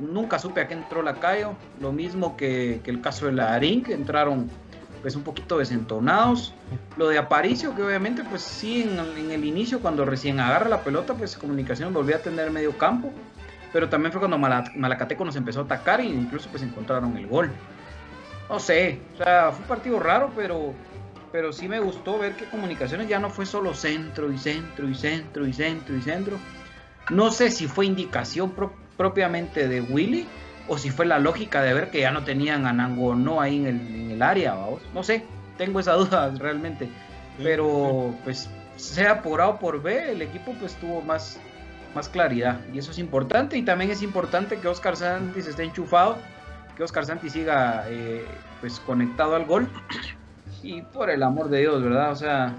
[0.00, 1.54] Nunca supe a qué entró Lacayo.
[1.80, 4.50] Lo mismo que, el caso de la Arin, que entraron
[5.02, 6.52] pues un poquito desentonados.
[6.96, 11.14] Lo de Aparicio, que obviamente pues sí en, el inicio, cuando recién agarra la pelota,
[11.14, 13.12] pues Comunicación volvió a tener medio campo.
[13.72, 17.50] Pero también fue cuando Malacateco nos empezó a atacar e incluso pues encontraron el gol
[18.50, 20.74] no sé, o sea, fue un partido raro, pero,
[21.30, 24.94] pero sí me gustó ver que Comunicaciones ya no fue solo centro y centro y
[24.94, 26.36] centro y centro y centro.
[27.10, 28.50] No sé si fue indicación
[29.00, 30.26] propiamente de Willy
[30.68, 34.10] o si fue la lógica de ver que ya no tenían a no ahí en
[34.10, 34.82] el, área, vamos.
[34.92, 35.24] No sé,
[35.56, 36.86] tengo esa duda realmente.
[37.42, 41.40] Pero pues sea por A o por B, el equipo pues tuvo más,
[41.94, 46.18] más claridad y eso es importante y también es importante que Oscar Santis esté enchufado
[46.76, 48.26] que Oscar Santi siga eh,
[48.60, 49.66] pues conectado al gol.
[50.62, 52.12] Y por el amor de Dios, ¿verdad?
[52.12, 52.52] O sea,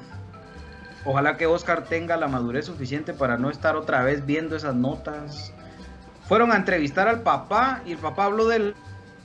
[1.06, 5.54] ojalá que Oscar tenga la madurez suficiente para no estar otra vez viendo esas notas.
[6.32, 8.74] Fueron a entrevistar al papá y el papá habló de la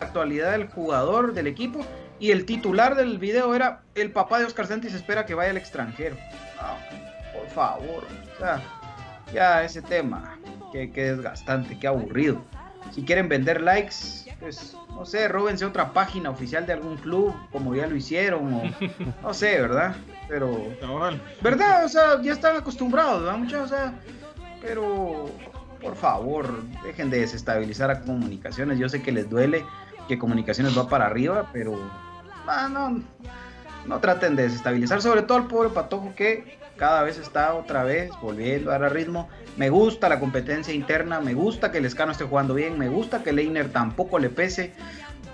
[0.00, 1.86] actualidad del jugador, del equipo.
[2.18, 5.50] Y el titular del video era, el papá de Oscar Santi se espera que vaya
[5.50, 6.16] al extranjero.
[7.32, 8.04] por favor.
[8.34, 8.60] O sea,
[9.32, 10.36] ya ese tema,
[10.72, 12.42] que, que desgastante, qué aburrido.
[12.90, 13.94] Si quieren vender likes,
[14.40, 18.62] pues no sé, róbense otra página oficial de algún club, como ya lo hicieron, o
[19.22, 19.94] no sé, ¿verdad?
[20.26, 20.60] Pero,
[21.40, 21.84] ¿verdad?
[21.84, 23.62] O sea, ya están acostumbrados, ¿verdad?
[23.62, 23.94] O sea,
[24.60, 25.30] pero,
[25.80, 28.78] por favor, dejen de desestabilizar a comunicaciones.
[28.78, 29.64] Yo sé que les duele
[30.08, 31.78] que comunicaciones va para arriba, pero,
[32.46, 33.02] ah, no,
[33.86, 38.10] no traten de desestabilizar, sobre todo al pobre Patojo que cada vez está otra vez
[38.20, 39.28] volviendo a dar ritmo.
[39.56, 43.22] Me gusta la competencia interna, me gusta que el Escano esté jugando bien, me gusta
[43.22, 44.74] que Leiner tampoco le pese.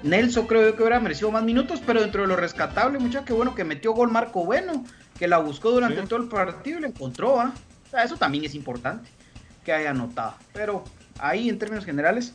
[0.02, 3.54] Nelson creo que hubiera merecido más minutos, pero dentro de lo rescatable, mucha que bueno
[3.54, 4.84] que metió gol Marco Bueno,
[5.18, 7.40] que la buscó durante todo el partido y la encontró.
[7.40, 7.52] ¿ah?
[8.04, 9.08] eso también es importante
[9.64, 10.34] que haya anotado.
[10.52, 10.84] Pero
[11.18, 12.32] ahí en términos generales,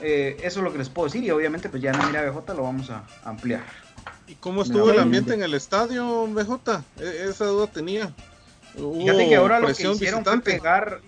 [0.00, 2.30] eh, eso es lo que les puedo decir y obviamente pues ya en la mira
[2.30, 3.62] BJ lo vamos a ampliar.
[4.26, 6.82] ¿Y cómo estuvo el ambiente en el estadio, BJ?
[6.98, 8.12] E, esa duda tenía.
[8.74, 11.00] Fíjate que ahora lo que hicieron fue pegar.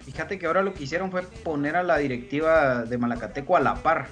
[0.00, 3.74] Fíjate que ahora lo que hicieron fue poner a la directiva de Malacateco a la
[3.76, 4.08] par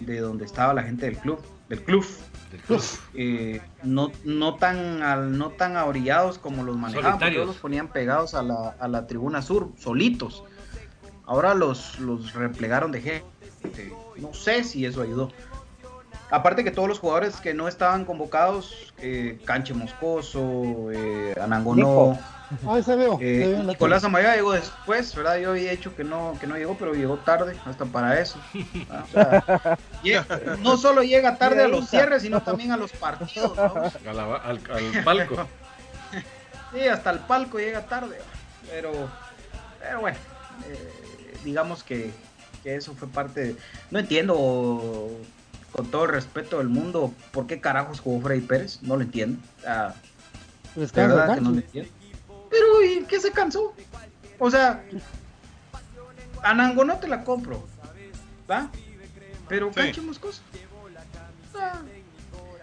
[0.00, 2.04] de donde estaba la gente del club, del club.
[3.14, 5.00] Eh, no, no tan
[5.38, 9.42] no tan abrillados como los manejaban, todos los ponían pegados a la, a la tribuna
[9.42, 10.44] sur, solitos.
[11.26, 13.94] Ahora los, los replegaron de gente.
[14.16, 15.30] No sé si eso ayudó.
[16.30, 22.18] Aparte que todos los jugadores que no estaban convocados, eh, Canche Moscoso, eh, Anangonó,
[22.66, 25.38] ah, se veo, eh, Nicolás Amaya llegó después, ¿verdad?
[25.38, 28.38] Yo había dicho que no, que no llegó, pero llegó tarde, hasta para eso.
[29.14, 29.76] Ah,
[30.60, 33.58] no solo llega tarde a los cierres, sino también a los partidos.
[33.58, 34.58] al,
[35.04, 35.46] palco.
[36.72, 38.18] sí, hasta el palco llega tarde,
[38.70, 38.92] pero,
[39.80, 40.18] pero bueno,
[40.68, 42.10] eh, digamos que,
[42.62, 43.56] que eso fue parte de...
[43.90, 45.10] No entiendo
[45.72, 48.80] con todo el respeto del mundo, ¿por qué carajos jugó Freddy Pérez?
[48.82, 49.38] No lo entiendo.
[50.74, 51.99] Pues verdad que no lo entiendo.
[52.50, 53.74] Pero, ¿y qué se cansó?
[54.38, 54.82] O sea,
[56.42, 57.66] a Nango no te la compro,
[58.50, 58.70] ¿va?
[59.48, 59.92] Pero sí.
[60.20, 60.42] cosas.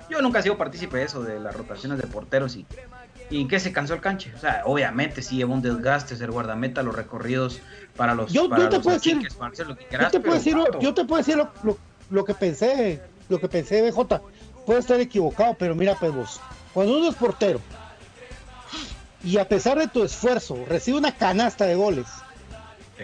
[0.10, 2.66] yo nunca he sido partícipe de eso, de las rotaciones de porteros y,
[3.30, 4.34] y en qué se cansó el canche.
[4.36, 7.62] O sea, obviamente sí lleva un desgaste ser guardameta, los recorridos
[7.96, 8.32] para los.
[8.32, 9.20] Yo, yo te puedo decir,
[9.92, 11.78] yo te puedo decir, yo te puedo decir lo,
[12.10, 14.22] lo que pensé, lo que pensé BJ,
[14.66, 16.42] puede estar equivocado, pero mira, pues vos,
[16.74, 17.60] cuando uno es portero
[19.28, 22.08] y a pesar de tu esfuerzo recibe una canasta de goles,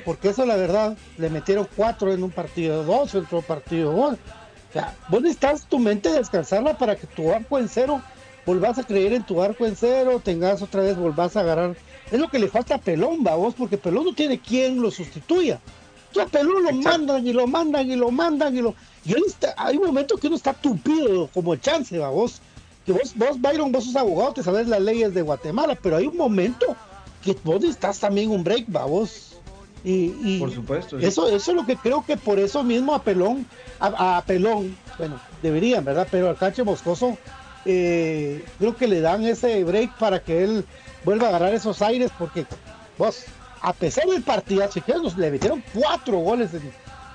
[0.06, 4.18] porque eso la verdad, le metieron cuatro en un partido, dos en otro partido, O
[4.72, 8.02] sea, vos necesitas tu mente descansarla para que tu arco en cero,
[8.46, 11.76] volvás a creer en tu arco en cero, tengas otra vez, volvás a agarrar.
[12.10, 14.92] Es lo que le falta a Pelón, va vos, porque Pelón no tiene quien lo
[14.92, 15.60] sustituya.
[16.12, 18.76] O sea, Pelón lo mandan y lo mandan y lo mandan y lo
[19.58, 22.10] hay un momento que uno está tupido como chance, ¿va?
[22.10, 22.42] vos.
[22.86, 26.08] Que vos, vos, Byron, vos sos abogado, te sabes las leyes de Guatemala, pero hay
[26.08, 26.76] un momento
[27.24, 29.38] que vos estás también un break, va vos.
[29.86, 30.98] Y, por supuesto.
[30.98, 33.46] Eso, eso es lo que creo que por eso mismo a Pelón,
[33.80, 36.08] a, Pelón, bueno, deberían, ¿verdad?
[36.10, 37.18] Pero al Cache Moscoso,
[37.66, 40.66] eh, creo que le dan ese break para que él
[41.04, 42.46] vuelva a agarrar esos aires, porque
[42.98, 43.26] vos,
[43.62, 44.64] a pesar del partido,
[45.02, 46.52] nos le metieron cuatro goles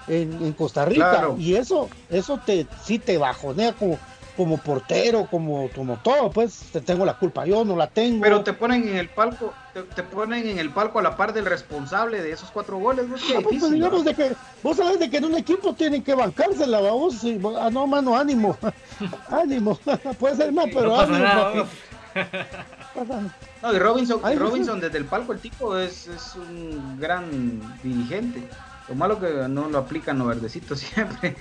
[0.06, 1.30] en, en, Costa Rica.
[1.38, 3.98] Y eso, eso te, sí te bajonea como,
[4.39, 8.22] como portero, como, como todo, pues te tengo la culpa, yo no la tengo.
[8.22, 9.53] Pero te ponen en el palco,
[9.97, 13.16] te, ponen en el palco a la par del responsable de esos cuatro goles, ¿no?
[13.16, 16.78] Ah, pues, digamos de que, vos sabés de que en un equipo tienen que bancársela,
[16.78, 18.57] vos, y, ah, no, mano, ánimo,
[19.28, 19.76] ánimo,
[20.20, 21.66] puede ser más, pero ánimo.
[23.62, 28.45] no, y Robinson, Robinson desde el palco, el tipo es, es un gran dirigente.
[28.89, 31.36] Lo malo que no lo aplican los verdecitos siempre.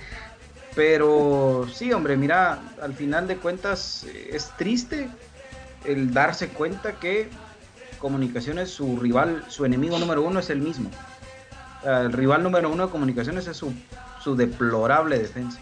[0.78, 5.08] Pero sí, hombre, mira, al final de cuentas eh, es triste
[5.84, 7.28] el darse cuenta que
[7.98, 10.88] Comunicaciones, su rival, su enemigo número uno es el mismo.
[11.84, 13.72] El rival número uno de Comunicaciones es su,
[14.22, 15.58] su deplorable defensa.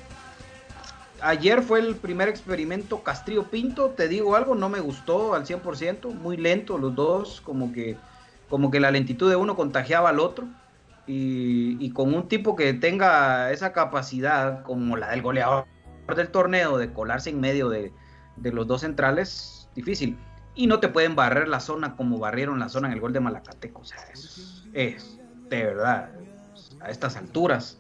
[1.23, 6.13] Ayer fue el primer experimento Castrillo Pinto, te digo algo, no me gustó al 100%,
[6.13, 7.97] muy lento los dos, como que,
[8.51, 10.47] como que la lentitud de uno contagiaba al otro
[11.07, 15.67] y, con un tipo que tenga esa capacidad como la del goleador
[16.15, 17.93] del torneo de colarse en medio de,
[18.43, 20.17] los dos centrales, difícil.
[20.55, 23.21] Y no te pueden barrer la zona como barrieron la zona en el gol de
[23.21, 23.83] Malacateco.
[23.83, 26.11] O sea, es, es de verdad,
[26.81, 27.79] a estas alturas,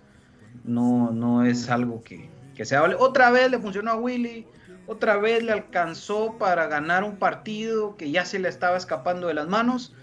[0.65, 2.83] no, no es algo que, que sea.
[2.99, 4.47] Otra vez le funcionó a Willy,
[4.87, 9.35] otra vez le alcanzó para ganar un partido que ya se le estaba escapando de
[9.35, 9.95] las manos.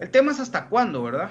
[0.00, 1.30] El tema es hasta cuándo, ¿verdad?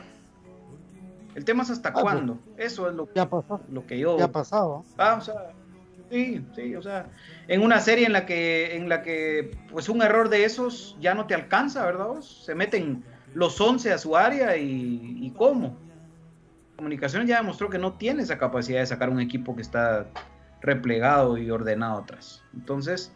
[1.36, 2.40] El tema es hasta ah, pues, cuándo.
[2.58, 3.30] Eso es lo, ya
[3.70, 4.18] lo que yo.
[4.18, 4.84] Ya ha pasado.
[4.98, 5.52] Ah, o sea,
[6.10, 7.08] sí, sí, o sea,
[7.48, 11.14] en una serie en la que, en la que, pues un error de esos ya
[11.14, 12.22] no te alcanza, ¿verdad?
[12.22, 15.78] Se meten los 11 a su área y, y cómo.
[16.78, 20.08] Comunicaciones ya demostró que no tiene esa capacidad de sacar un equipo que está
[20.62, 22.44] replegado y ordenado atrás.
[22.54, 23.14] Entonces,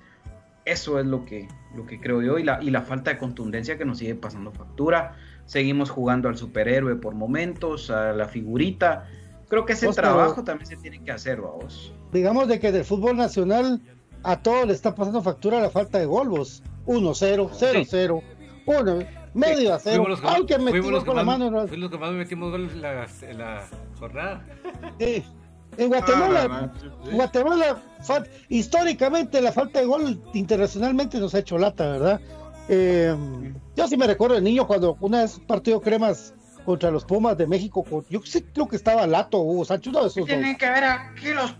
[0.65, 3.77] eso es lo que, lo que creo yo y la, y la falta de contundencia
[3.77, 5.15] que nos sigue pasando factura
[5.49, 9.09] seguimos jugando al superhéroe por momentos, a la figurita.
[9.47, 11.91] Creo que ese trabajo también se tiene que hacer, vamos.
[12.13, 13.81] Digamos de que del fútbol nacional
[14.21, 16.61] a todo le está pasando factura la falta de golbos.
[16.85, 18.23] 1-0, 0-0,
[18.67, 18.99] 1,
[19.33, 20.05] medio a 0.
[20.21, 21.49] Aunque metimos con la mano.
[21.49, 24.45] Fuimos los que más metimos goles en la, en la jornada.
[24.99, 25.23] Sí.
[25.77, 26.71] En Guatemala, ah,
[27.11, 27.81] Guatemala,
[28.49, 32.21] históricamente la falta de gol internacionalmente nos ha hecho lata, ¿verdad?
[32.71, 33.15] Eh,
[33.75, 37.47] yo sí me recuerdo de niño cuando una vez partido cremas contra los Pumas de
[37.47, 40.83] México, yo sí creo que estaba Lato Hugo Sánchez, uno de esos Tienen que ver
[40.83, 41.55] aquí los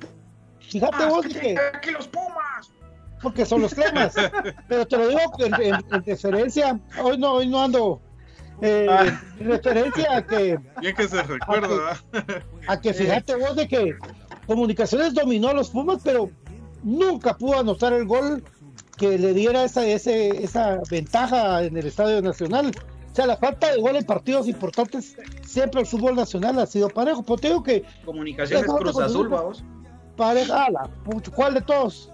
[0.60, 2.72] Fíjate vos que, aquí los Pumas.
[3.24, 4.14] Porque son los cremas.
[4.68, 8.01] Pero te lo digo en, en, referencia, hoy no, hoy no ando
[8.62, 9.05] eh, ah.
[9.39, 10.60] en referencia a que.
[10.80, 11.99] Bien que se recuerda.
[12.68, 13.95] A que, fíjate vos de que
[14.45, 16.30] Comunicaciones dominó a los Pumas, pero
[16.84, 18.43] nunca pudo anotar el gol
[19.00, 22.72] que le diera esa, ese, esa ventaja en el Estadio Nacional.
[23.12, 26.89] O sea, la falta de gol en partidos importantes, siempre el fútbol nacional ha sido
[26.89, 27.24] parejo.
[27.24, 27.84] Pero te digo que.
[28.06, 29.64] Comunicaciones Cruz Azul, vamos.
[30.16, 30.68] Pareja,
[31.34, 32.12] ¿cuál de todos?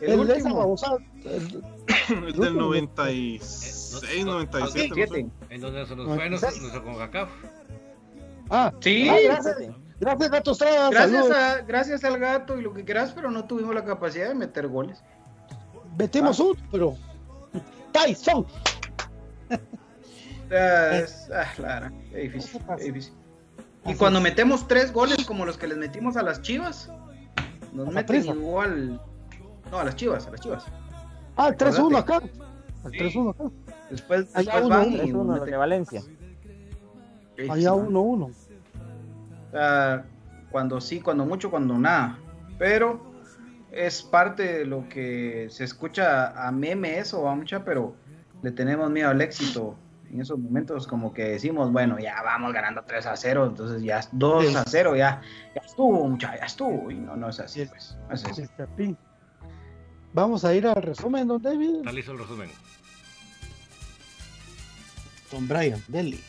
[0.00, 0.76] El, el último.
[1.24, 1.64] el,
[2.26, 5.26] el, del 96, 97.
[5.50, 7.28] En donde se nos fue nuestro CONCACAF.
[8.48, 9.08] Ah, sí.
[9.08, 9.56] Ah, gracias,
[10.00, 10.90] gracias, Gato Estrada.
[10.90, 14.34] Gracias, a, gracias al gato y lo que quieras, pero no tuvimos la capacidad de
[14.34, 15.02] meter goles.
[15.98, 16.94] Metemos un, pero.
[17.92, 18.46] Tyson.
[20.50, 23.14] es, ah, claro, es difícil, es difícil.
[23.86, 26.90] Y cuando metemos tres goles como los que les metimos a las chivas,
[27.72, 29.00] nos meten igual.
[29.70, 30.64] No, a las chivas, a las chivas.
[31.36, 32.20] Ah, el 3-1 acá.
[32.84, 33.44] El 3-1 acá.
[33.90, 35.12] Después, después van y.
[35.12, 36.02] 1 de Valencia.
[37.48, 38.32] Allá 1-1.
[40.50, 42.18] cuando sí, cuando mucho, cuando nada.
[42.58, 43.15] Pero
[43.76, 47.94] es parte de lo que se escucha a memes o a mucha, pero
[48.42, 49.76] le tenemos miedo al éxito.
[50.10, 54.00] En esos momentos como que decimos, bueno, ya vamos ganando 3 a 0, entonces ya
[54.12, 55.20] 2 a 0, ya,
[55.54, 56.90] ya estuvo, mucha, ya estuvo.
[56.90, 57.96] Y no, no es así, pues.
[58.08, 58.46] No es así.
[60.12, 61.76] Vamos a ir al resumen, don David.
[61.78, 62.50] Está listo el resumen.
[65.30, 66.22] Don Brian, Deli.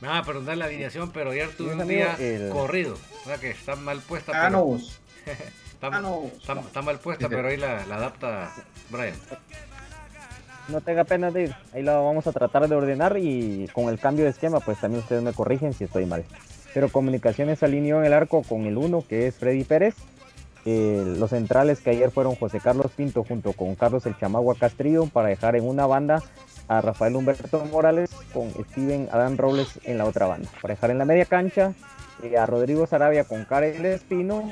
[0.00, 2.16] Nada, perdón la alineación, pero ayer tuve un día
[2.52, 2.96] corrido.
[3.22, 4.32] O sea que está mal puesta.
[4.34, 4.78] Ah, pero...
[5.88, 6.24] no.
[6.26, 8.52] Está, ah, está, mal puesta, pero ahí la, adapta
[8.90, 9.14] Brian.
[10.68, 13.98] No tenga pena de ir, ahí la vamos a tratar de ordenar y con el
[13.98, 16.24] cambio de esquema, pues también ustedes me corrigen si estoy mal.
[16.74, 19.96] Pero Comunicaciones alineó en el arco con el 1, que es Freddy Pérez.
[20.66, 25.06] Eh, los centrales que ayer fueron José Carlos Pinto junto con Carlos El Chamagua Castrillo
[25.06, 26.22] para dejar en una banda
[26.68, 30.50] a Rafael Humberto Morales con Steven Adán Robles en la otra banda.
[30.60, 31.72] Para dejar en la media cancha
[32.22, 34.50] eh, a Rodrigo Sarabia con Karel Espino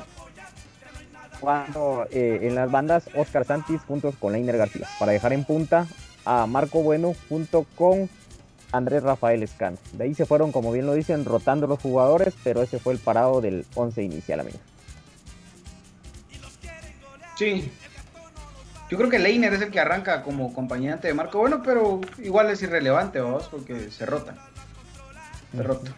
[1.41, 5.87] cuando eh, en las bandas Oscar Santis juntos con Leiner García, para dejar en punta
[6.25, 8.09] a Marco Bueno junto con
[8.73, 9.79] Andrés Rafael Escano.
[9.93, 12.99] De ahí se fueron, como bien lo dicen, rotando los jugadores, pero ese fue el
[12.99, 14.59] parado del 11 inicial, amigo.
[17.37, 17.71] Sí.
[18.91, 22.51] Yo creo que Leiner es el que arranca como acompañante de Marco Bueno, pero igual
[22.51, 24.35] es irrelevante, vamos, porque se rota.
[25.55, 25.93] Se rota.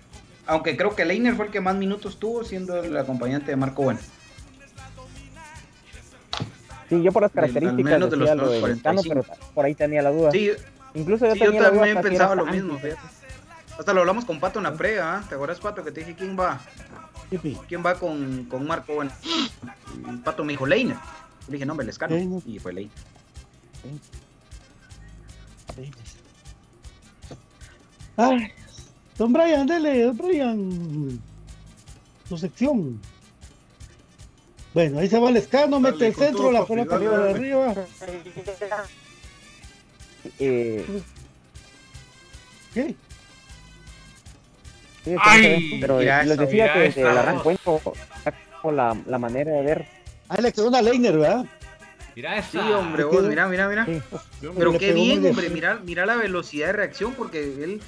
[0.47, 3.83] Aunque creo que Leiner fue el que más minutos tuvo siendo el acompañante de Marco
[3.83, 4.01] Bueno.
[6.91, 8.75] Sí, yo por las características menos de los lo de 45.
[8.75, 10.33] Escano, pero por ahí tenía la duda.
[10.33, 10.51] Sí,
[10.95, 13.01] Incluso yo sí, yo tenía la duda también hasta si pensaba lo mismo, fíjate.
[13.79, 15.25] Hasta lo hablamos con Pato en la previa, ¿ah?
[15.29, 16.61] ¿te acuerdas, Pato, que te dije quién va?
[17.69, 19.13] ¿Quién va con, con Marco Bueno?
[19.97, 20.97] Y Pato me dijo Leiner.
[21.47, 22.17] Le dije, no, me Lescano.
[22.17, 22.43] Leiner.
[22.45, 22.93] Y fue Leiner.
[28.17, 28.53] Ay,
[29.17, 31.21] don Brian, dele, don Brian.
[32.29, 33.01] Su sección.
[34.73, 37.75] Bueno, ahí se va el escano, mete el centro, la pelota arriba de arriba.
[40.39, 40.85] Eh,
[42.75, 42.95] ¿Qué?
[45.05, 47.59] sí, Ay, pero les decía que desde el arranque
[48.63, 49.87] con la, la manera de ver.
[50.29, 51.47] Ahí le quedó una Leiner, ¿verdad?
[52.15, 52.51] Mira esa.
[52.51, 53.87] Sí, hombre, ¿Qué vos, mira, mira, mira.
[53.87, 54.01] Sí.
[54.57, 55.25] Pero qué bien.
[55.27, 57.81] hombre, mira, mira la velocidad de reacción porque él,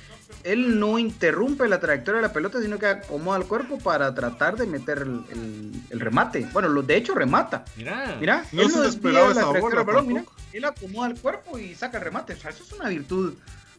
[0.45, 4.57] él no interrumpe la trayectoria de la pelota, sino que acomoda el cuerpo para tratar
[4.57, 6.47] de meter el, el- el remate.
[6.53, 7.65] Bueno, lo, de hecho remata.
[7.77, 8.17] Mira.
[8.21, 10.27] Mira, No él se no desvía la esa trayectoria bola del balón.
[10.53, 12.35] Él acomoda el cuerpo y saca el remate.
[12.35, 13.35] O sea, eso es una virtud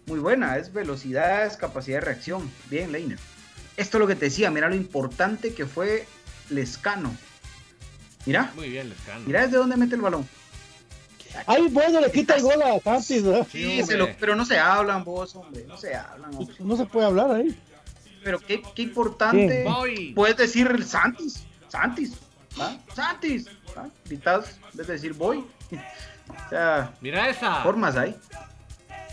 [0.05, 0.57] muy buena.
[0.57, 2.49] Es velocidad, es capacidad de reacción.
[2.69, 3.19] Bien, Leiner.
[3.77, 6.05] Esto es lo que te decía, mira lo importante que fue
[6.49, 7.15] Lescano.
[8.25, 9.21] Mira, Muy bien, Lescano.
[9.25, 10.27] mira desde dónde mete el balón.
[11.47, 13.47] Ay, bueno, le quita el gol a Santis, ¿verdad?
[13.51, 13.97] Sí, Sí, se hombre.
[13.97, 15.65] lo- pero no se hablan vos, hombre.
[15.67, 16.55] No se hablan, hombre.
[16.59, 17.57] No se puede hablar ahí.
[18.23, 19.63] Pero qué, qué importante.
[19.63, 20.13] Voy.
[20.13, 21.43] Puedes decir el Santis.
[21.67, 22.13] Santis.
[22.59, 22.77] ¿va?
[22.93, 23.47] Santis.
[23.77, 23.89] ¿va?
[24.05, 25.43] Gritas, en vez de decir voy.
[25.71, 27.63] o sea, Mira esa.
[27.63, 28.15] formas hay.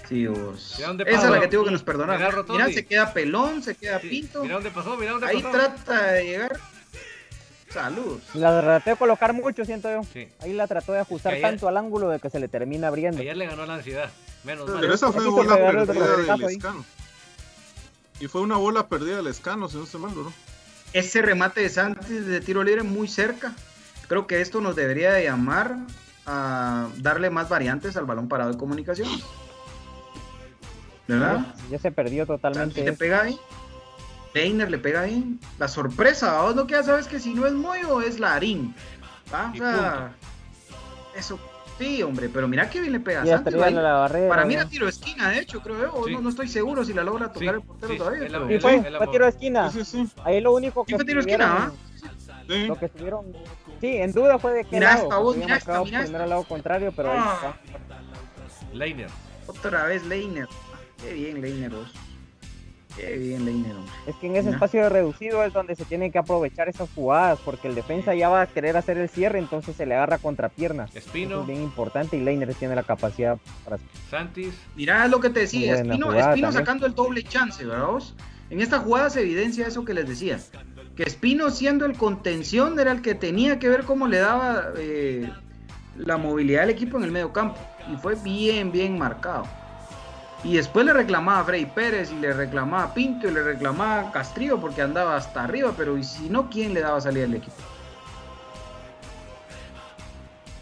[0.08, 0.74] Sí, vos.
[0.76, 2.18] Mira dónde Esa es la que tengo que nos perdonar.
[2.48, 4.42] Mira se queda pelón, se queda Sí, pinto.
[4.42, 5.56] Mira dónde pasó, mira dónde Ahí pasó.
[5.56, 6.60] trata de llegar.
[7.70, 8.20] Saludos.
[8.34, 10.02] La traté de colocar mucho, siento yo.
[10.12, 10.28] Sí.
[10.40, 13.20] Ahí la trató de ajustar ayer- tanto al ángulo de que se le termina abriendo.
[13.20, 14.10] Ayer le ganó la ansiedad.
[14.44, 14.80] Menos mal.
[14.80, 16.56] Pero esa fue Aquí bola perdida del ahí.
[16.56, 16.84] escano.
[18.18, 20.32] Y fue una bola perdida del escano, si no se mal, ¿no?
[20.92, 23.52] Ese remate de Santis de tiro libre muy cerca.
[24.08, 25.76] Creo que esto nos debería de llamar
[26.26, 29.08] a darle más variantes al balón parado de comunicación.
[31.06, 31.54] ¿Verdad?
[31.70, 32.82] Ya se perdió totalmente.
[32.84, 32.98] le eso.
[32.98, 33.38] pega ahí.
[34.34, 35.38] Leiner le pega ahí.
[35.58, 38.74] La sorpresa, vos lo que ya sabes que si no es Moyo es Larín.
[39.32, 39.50] ¿va?
[39.50, 40.12] O Y sea,
[41.16, 41.38] eso
[41.78, 44.28] sí, hombre, pero mira que bien le pega la barrera.
[44.28, 46.04] Para mí era tiro de esquina, de hecho, creo yo.
[46.06, 46.12] Sí.
[46.12, 48.24] No, no estoy seguro si la logra tocar Sí, el portero sí, todavía.
[48.26, 49.70] es la- pero- fue, la tiro de esquina.
[49.70, 50.12] Sí, sí, sí.
[50.24, 51.72] Ahí lo único que Sí, fue tiro de esquina, ¿ah?
[52.48, 52.66] Sí.
[52.66, 53.26] Lo que estuvieron.
[53.80, 55.02] Sí, en duda fue de qué Mira lado.
[55.04, 57.54] esta, había mira esta, lado contrario, pero ahí Ah.
[57.56, 58.74] está.
[58.74, 59.08] Leiner.
[59.46, 60.48] Otra vez Leiner.
[61.02, 61.92] Qué bien Leiner vos.
[62.96, 63.76] Qué bien Leiner.
[64.06, 67.68] Es que en ese espacio reducido es donde se tienen que aprovechar esas jugadas, porque
[67.68, 70.84] el defensa ya va a querer hacer el cierre, entonces se le agarra contrapierna.
[70.84, 71.42] Eso Espino.
[71.42, 73.78] es bien importante y Leiner tiene la capacidad para
[74.10, 74.54] Santis.
[74.76, 78.14] Mirá lo que te decía, Espino, sacando el doble chance, ¿verdad vos?
[78.50, 80.38] En esta jugada se evidencia eso que les decía.
[80.96, 85.30] Que Espino siendo el contención era el que tenía que ver cómo le daba eh,
[85.96, 87.60] la movilidad del equipo en el medio campo.
[87.92, 89.46] Y fue bien, bien marcado.
[90.42, 94.08] Y después le reclamaba a Freddy Pérez y le reclamaba a Pinto y le reclamaba
[94.08, 97.34] a Castrillo porque andaba hasta arriba, pero y si no, ¿quién le daba salida al
[97.34, 97.56] equipo?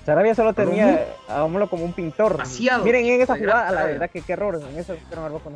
[0.04, 2.32] Sarabia solo tenía, hagámoslo como un pintor.
[2.32, 2.82] Demasiado.
[2.82, 4.60] Miren en esa jugada, la verdad que qué error.
[4.68, 5.52] En esa reconozco.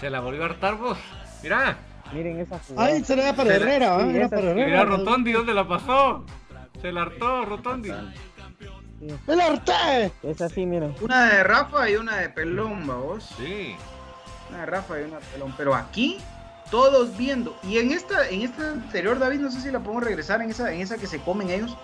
[0.00, 0.96] Se la volvió a hartar vos.
[1.42, 1.76] Mira.
[2.12, 2.88] Miren esa jugada.
[2.88, 4.84] Ay, se le da para Herrera, sí, Era para Herrera.
[4.84, 6.24] Rotondi, ¿dónde la pasó?
[6.80, 7.90] Se la hartó Rotondi.
[9.26, 10.12] ¡El arte!
[10.22, 10.94] Es así, miren.
[11.00, 13.34] Una de Rafa y una de Pelón, vos.
[13.36, 13.76] Sí.
[14.48, 15.54] Una de Rafa y una de Pelón.
[15.56, 16.18] Pero aquí,
[16.70, 17.56] todos viendo.
[17.62, 20.72] Y en esta, en esta anterior, David, no sé si la podemos regresar en esa,
[20.72, 21.76] en esa que se comen ellos.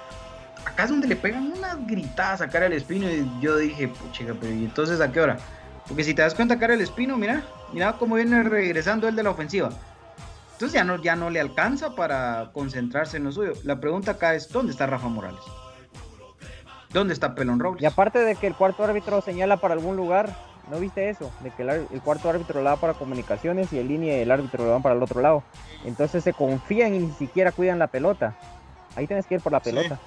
[0.64, 3.11] Acá es donde le pegan unas gritadas a cara el espino.
[3.11, 5.39] Y yo dije, puchica, pero ¿y entonces a qué hora?
[5.87, 7.43] Porque si te das cuenta, cara el espino, mira,
[7.73, 9.71] mira cómo viene regresando el de la ofensiva.
[10.53, 13.55] Entonces ya no, ya no le alcanza para concentrarse en lo suyo.
[13.64, 15.41] La pregunta acá es: ¿dónde está Rafa Morales?
[16.93, 17.82] ¿Dónde está Pelón Robles?
[17.82, 20.34] Y aparte de que el cuarto árbitro señala para algún lugar,
[20.68, 21.30] ¿no viste eso?
[21.41, 24.30] De que el, ar- el cuarto árbitro la da para comunicaciones y el línea del
[24.30, 25.45] árbitro lo dan para el otro lado.
[25.84, 28.34] Entonces se confían y ni siquiera cuidan la pelota.
[28.97, 29.99] Ahí tienes que ir por la pelota.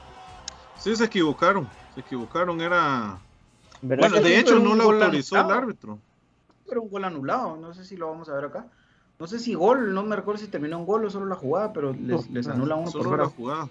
[0.78, 1.70] Sí, se equivocaron.
[1.94, 3.18] Se equivocaron, era.
[3.82, 4.40] ¿Verdad Bueno, de sí?
[4.40, 6.00] hecho, no gol autorizó el árbitro.
[6.68, 8.66] Pero un gol anulado, no sé si lo vamos a ver acá.
[9.20, 11.72] No sé si gol, no me recuerdo si terminó un gol o solo la jugada,
[11.72, 13.24] pero les, les anula uno por Solo fuera.
[13.24, 13.70] la jugada.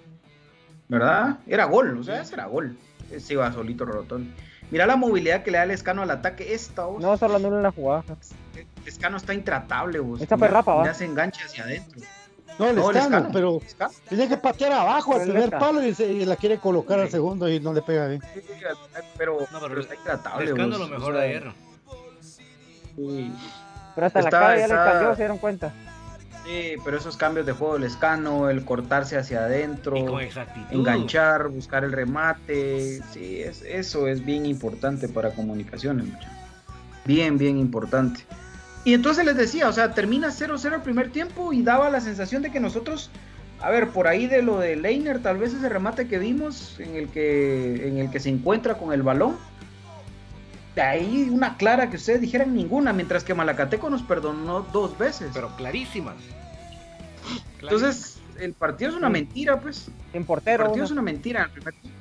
[0.89, 1.39] ¿Verdad?
[1.47, 2.77] Era gol, o sea, ese era gol.
[3.21, 4.33] Se iba solito Rotón.
[4.71, 6.55] Mira la movilidad que le da el escano al ataque.
[6.55, 7.01] Esta, vos.
[7.03, 8.05] No, solo anula la jugada.
[8.55, 10.21] El escano está intratable, vos.
[10.21, 10.83] Esta Rafa, ¿va?
[10.83, 12.01] mira, se engancha hacia adentro.
[12.59, 13.31] No, el No, el escano, Escano.
[13.33, 13.93] pero Escano.
[14.09, 17.49] tiene que patear abajo al primer palo y, se- y la quiere colocar al segundo
[17.49, 18.23] y no le pega bien.
[18.35, 18.41] Sí,
[19.17, 20.45] Pero, No, pero pero está intratable.
[20.45, 20.91] El escándalo vos.
[20.91, 21.53] mejor O sea, de ayer.
[22.21, 23.33] sí.
[23.95, 25.73] Pero hasta Está- la cara ya le cambió, se dieron cuenta.
[26.45, 29.97] Sí, pero esos cambios de juego, el escano, el cortarse hacia adentro,
[30.71, 36.33] enganchar, buscar el remate, sí, es, eso es bien importante para comunicaciones, muchachos.
[37.05, 38.25] Bien, bien importante.
[38.85, 42.43] Y entonces les decía, o sea, termina 0-0 el primer tiempo y daba la sensación
[42.43, 43.11] de que nosotros,
[43.61, 46.97] a ver, por ahí de lo de Leiner, tal vez ese remate que vimos en
[46.97, 49.37] el que, en el que se encuentra con el balón,
[50.75, 55.31] de ahí una clara que ustedes dijeran ninguna, mientras que Malacateco nos perdonó dos veces.
[55.35, 56.17] Pero clarísimas.
[57.61, 59.89] Entonces, el partido es una mentira, pues.
[60.13, 60.65] El portero.
[60.65, 60.85] partido uno.
[60.85, 61.41] es una mentira.
[61.41, 61.99] en el primer tiempo.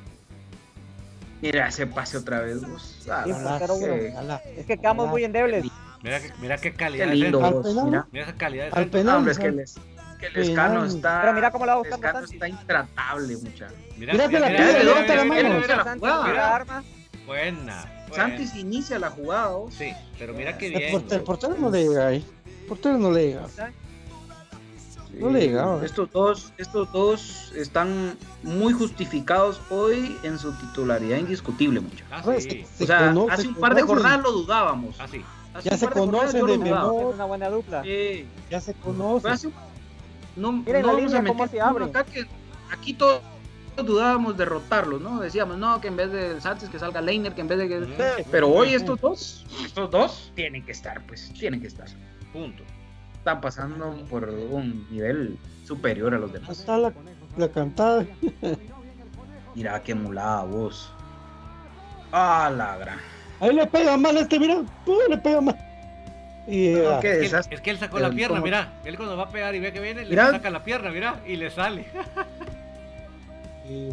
[1.41, 3.07] Mira ese pase otra vez, vos.
[3.09, 3.31] Ah, Sí,
[3.79, 4.41] que- Ala.
[4.55, 5.65] Es que quedamos muy endebles.
[6.03, 7.65] Mira, que- mira qué Qué calidad de lindo, vos.
[7.85, 8.07] Mira.
[8.11, 9.05] Mira esa calidad de Al penal.
[9.05, 9.79] No, hombre, es que el, es-
[10.19, 11.21] que el escano está.
[11.21, 12.33] Pero mira cómo la va el Santi.
[12.35, 13.73] está intratable, muchacho.
[13.97, 14.49] Mira, Mira mira.
[18.15, 19.73] Santis inicia la jugada, vos.
[19.73, 20.91] Sí, pero mira qué El, bien.
[20.91, 22.25] portero, el portero no le llega ahí.
[22.61, 23.47] El portero no le llega.
[25.19, 25.85] No le llegaba.
[25.85, 32.07] Estos dos, estos dos están muy justificados hoy en su titularidad indiscutible, muchachos.
[32.11, 32.65] Ah, Pues, sí.
[32.79, 34.95] O sea, conoce- hace un par de conocen, jornadas lo dudábamos.
[34.99, 35.21] Ah, sí.
[35.53, 37.09] Hace Ya se conocen de memoria.
[37.09, 37.83] Es una buena dupla.
[37.83, 38.25] Sí.
[38.49, 39.27] Ya se Pero conoce.
[39.29, 39.53] hace un-
[40.37, 41.85] No, Miren no la línea cómo se abre.
[41.85, 42.25] acá que
[42.71, 43.21] aquí todos
[43.77, 45.19] dudábamos de rotarlos, ¿no?
[45.21, 47.85] Decíamos, no, que en vez de Santos que salga Leiner, que en vez de que...
[47.85, 48.27] Sí.
[48.31, 51.87] Pero hoy estos dos, estos dos tienen que estar, pues, tienen que estar.
[52.33, 52.63] Punto.
[53.17, 56.59] Están pasando por un nivel superior a los Ahí demás.
[56.59, 56.93] está la,
[57.37, 58.05] la cantada.
[59.55, 60.91] Mira qué mulada vos.
[62.11, 62.97] Ah, la gran.
[63.39, 64.61] Ahí le pega mal este, mira.
[64.85, 65.57] Pum, le pega mal.
[66.47, 68.81] Y No, ah, qué Es que, es que él sacó la pierna, mira.
[68.85, 70.25] Él cuando va a pegar y ve que viene, Mira.
[70.25, 71.85] le saca la pierna, mira, y le sale.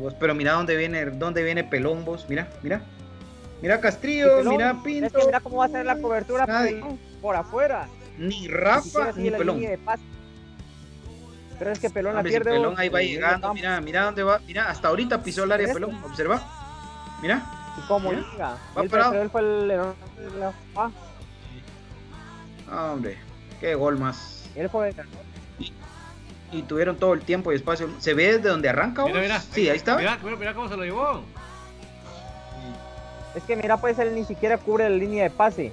[0.00, 2.80] Vos- pero mira dónde viene, dónde viene Pelón vos, mira, mira.
[3.60, 5.18] Mira Castrillo, Pelón, mira Es Pinto.
[5.18, 6.46] que mira cómo va a ser la cobertura.
[6.46, 7.88] Pelón, por afuera.
[8.16, 9.60] Ni Rafa ni Pelón.
[11.58, 12.50] Pero es que Pelón la si pierde.
[12.52, 15.66] Pelón vos, ahí va llegando, mira, mira dónde va, mira, hasta ahorita pisó el área
[15.66, 15.74] Este.
[15.80, 16.40] Pelón, observa.
[17.20, 17.42] Mira,
[17.76, 18.56] Y como Mira, liga.
[18.76, 19.14] va Él, parado.
[19.14, 19.70] él fue el.
[19.70, 20.52] el- el-
[22.70, 23.16] ah, hombre,
[23.60, 24.48] qué gol más.
[24.54, 24.92] él fue.
[26.50, 27.88] Y tuvieron todo el tiempo y espacio.
[27.98, 29.10] ¿Se ve desde donde arranca vos?
[29.10, 29.40] Mira, mira.
[29.40, 29.96] Sí, ahí está.
[29.96, 31.22] Mira, mira, mira cómo se lo llevó.
[33.34, 35.72] Es que mira, pues él ni siquiera cubre la línea de pase.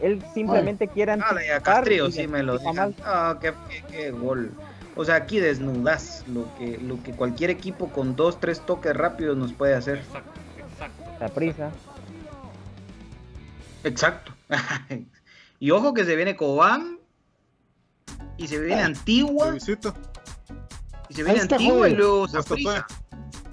[0.00, 2.94] Él simplemente quiere Ah, anticipar Castrillo y sí me lo mal.
[3.04, 4.50] Ah, qué, qué- qué gol.
[4.96, 9.36] O sea, aquí desnudas lo que, lo que cualquier equipo con dos, tres toques rápidos
[9.36, 9.98] nos puede hacer.
[9.98, 11.04] Exacto, exacto.
[11.20, 11.70] La prisa.
[13.84, 14.32] Exacto.
[15.60, 16.98] y ojo que se viene Cobán.
[18.36, 19.54] Y se viene Antigua.
[21.14, 22.86] Se viene Antigua y luego Saprissa.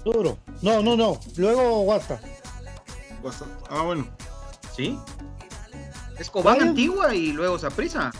[0.04, 0.38] duro.
[0.62, 1.20] No, no, no.
[1.36, 2.20] Luego Guasta.
[3.70, 4.06] Ah, bueno.
[4.74, 4.98] ¿Sí?
[6.18, 6.60] Es Cobán.
[6.60, 8.10] Antigua y luego Saprissa.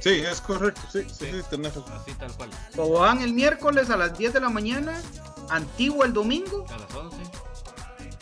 [0.00, 0.80] Sí, es correcto.
[0.90, 1.92] Sí, sí, sí, tenés razón.
[1.92, 2.50] Así tal cual.
[2.74, 5.00] Cobán el miércoles a las 10 de la mañana.
[5.48, 6.64] Antigua el domingo.
[6.68, 7.16] A las 11.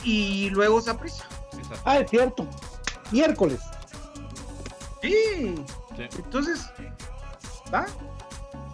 [0.05, 0.81] Y luego.
[0.81, 1.07] Exacto.
[1.85, 2.47] Ah, es cierto.
[3.11, 3.61] Miércoles.
[5.01, 5.55] Sí.
[5.97, 6.09] Sí.
[6.19, 6.67] Entonces,
[7.73, 7.87] ¿va?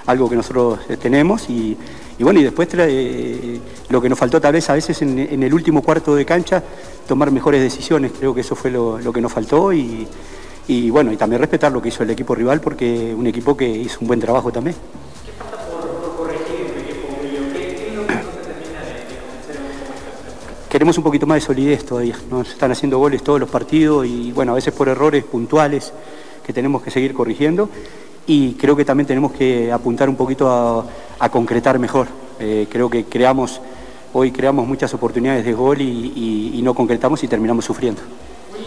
[0.06, 1.50] algo que nosotros eh, tenemos.
[1.50, 1.76] Y,
[2.18, 2.70] bueno, y después
[3.90, 6.64] lo que nos faltó tal vez a veces en, el último cuarto de cancha,
[7.06, 9.74] tomar mejores decisiones, creo que eso fue lo, que nos faltó.
[9.74, 10.08] Y,
[10.68, 13.68] y bueno, y también respetar lo que hizo el equipo rival, porque un equipo que
[13.68, 14.74] hizo un buen trabajo también.
[20.78, 22.14] Queremos un poquito más de solidez todavía.
[22.30, 25.92] Nos están haciendo goles todos los partidos y bueno, a veces por errores puntuales
[26.46, 27.68] que tenemos que seguir corrigiendo
[28.28, 30.86] y creo que también tenemos que apuntar un poquito
[31.18, 32.06] a, concretar mejor.
[32.38, 33.60] Eh, creo que creamos,
[34.12, 38.00] hoy creamos muchas oportunidades de gol y, no concretamos y terminamos sufriendo.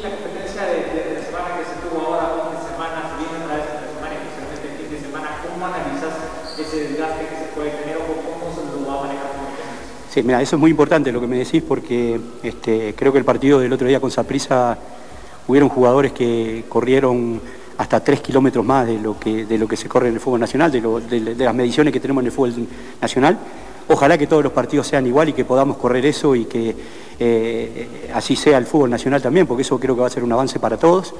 [0.03, 3.55] la competencia de, la semana que se tuvo ahora, fin de semana, se viene otra
[3.55, 6.11] vez esta semana, especialmente el fin de semana, ¿cómo analizas
[6.59, 9.31] ese desgaste que se puede tener o cómo se lo va a manejar?
[10.13, 13.23] Sí, mira, eso es muy importante lo que me decís porque este, creo que el
[13.23, 14.77] partido del otro día con Saprisa
[15.47, 17.39] hubieron jugadores que corrieron
[17.77, 20.41] hasta tres kilómetros más de lo que, de lo que se corre en el fútbol
[20.41, 22.67] nacional, de, las mediciones que tenemos en el fútbol
[23.01, 23.39] nacional.
[23.87, 26.75] Ojalá que todos los partidos sean igual y que podamos correr eso y que
[27.17, 30.33] eh, así sea el fútbol nacional también, porque eso creo que va a ser un
[30.33, 31.13] avance para todos.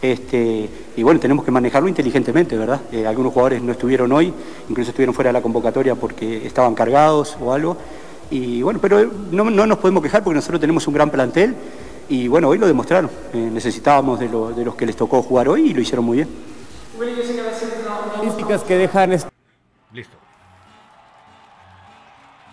[0.00, 2.80] Este, y bueno, tenemos que manejarlo inteligentemente, ¿verdad?
[2.92, 4.32] Eh, algunos jugadores no estuvieron hoy,
[4.68, 7.76] incluso estuvieron fuera de la convocatoria porque estaban cargados o algo.
[8.30, 11.56] Y bueno, pero no, no nos podemos quejar porque nosotros tenemos un gran plantel
[12.08, 13.10] y bueno, hoy lo demostraron.
[13.32, 16.28] Eh, necesitábamos de, de, los que les tocó jugar hoy y lo hicieron muy bien.
[18.14, 19.10] Estadísticas que dejan...
[19.92, 20.16] Listo.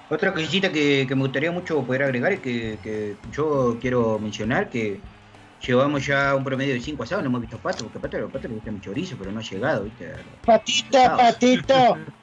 [0.10, 5.00] Otra cosita que, me gustaría mucho poder agregar es que, yo quiero mencionar que
[5.66, 8.54] llevamos ya un promedio de 5 asados, no hemos visto pato, porque pato, pato le
[8.54, 10.14] gusta mi chorizo, pero no ha llegado, ¿viste?
[10.46, 11.98] Patito, patito.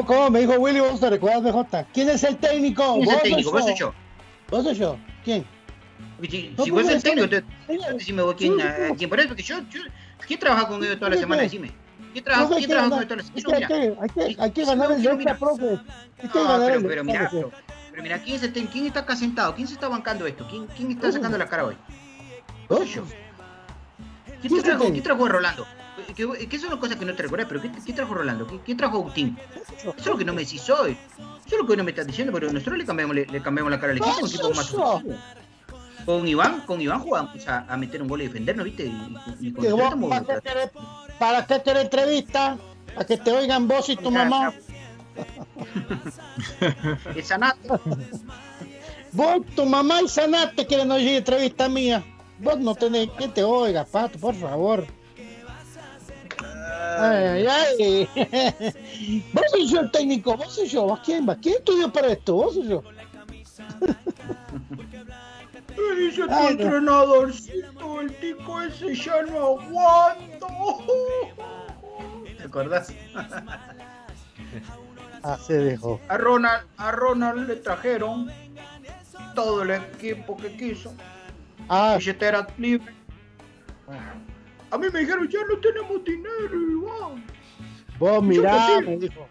[0.00, 1.86] ¿Cómo, Me dijo Willy, vos te recuerdas, BJ.
[1.92, 2.94] ¿Quién es el técnico?
[2.94, 3.52] ¿Quién es el técnico?
[3.52, 3.94] ¿Vos soy yo?
[4.50, 4.96] ¿Vos soy yo?
[5.24, 5.44] ¿Quién?
[6.22, 7.44] Si, si vos el técnico, te,
[7.92, 9.80] decime vos quién, a, quién por eso, porque yo, yo
[10.26, 11.42] ¿quién trabaja con ellos toda la semana?
[11.42, 11.72] Decime.
[12.12, 13.08] ¿Quién trabaja, ¿quién trabaja con ellos
[13.42, 13.96] toda la semana?
[14.00, 15.80] Hay que, hay que ganar el extra, profe.
[16.22, 17.52] Hay que ganar pero, pero mira, pero,
[18.02, 19.54] mira, ¿quién, se, ¿quién está acá sentado?
[19.54, 20.46] ¿Quién se está bancando esto?
[20.48, 21.76] ¿Quién, quién está sacando la cara hoy?
[22.68, 23.04] ¿Vos yo?
[24.40, 25.66] ¿Quién, trajo, ¿Quién trajo a Rolando?
[26.06, 28.46] Que, que, eso son cosas que no te recuerdas, pero ¿qué, trajo Rolando?
[28.46, 29.38] ¿Qué, ¿Qué, trajo Agustín?
[29.76, 30.96] Eso es lo que no me decís hoy.
[31.46, 33.42] Eso es lo que hoy no me estás diciendo, pero nosotros le cambiamos, le, le
[33.42, 35.16] cambiamos la cara al equipo, un equipo más ofensivo
[36.04, 38.86] con Iván, con Iván jugamos a, a meter un gol y defendernos, ¿viste?
[39.40, 40.50] Y, y con para, que te,
[41.18, 42.58] para que te entrevista,
[42.94, 44.52] para que te oigan vos y tu mamá.
[47.14, 47.68] y Sanate.
[49.12, 52.02] Vos, tu mamá y Sanate quieren oír entrevista mía.
[52.38, 54.86] Vos no tenés que te oiga, pato, por favor.
[56.98, 58.08] Ay, ay, ay.
[59.32, 61.36] Vos soy yo el técnico, vos soy yo, ¿vos quién va?
[61.36, 62.34] ¿Quién estudió para esto?
[62.34, 62.82] Vos soy yo.
[65.76, 70.46] Me dice tu entrenadorcito, el tico ese ya no aguanto.
[72.36, 72.92] ¿Te acordás?
[75.24, 76.00] Ah, se dejó.
[76.08, 78.28] A Ronald, a Ronald le trajeron
[79.36, 80.92] todo el equipo que quiso.
[81.68, 81.94] Ah.
[81.96, 82.92] Billetera libre.
[84.72, 87.22] A mí me dijeron, ya no tenemos dinero, Iván.
[87.98, 89.28] Vos mirá, me dijo.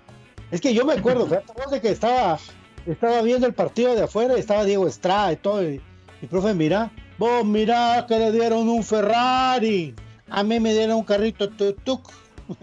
[0.52, 2.38] Es que yo me acuerdo, vos de que estaba,
[2.86, 5.68] estaba viendo el partido de afuera y estaba Diego Estrada y todo.
[5.68, 5.82] Y,
[6.22, 9.96] y profe, mira, vos mirá que le dieron un Ferrari.
[10.30, 12.12] A mí me dieron un carrito tuk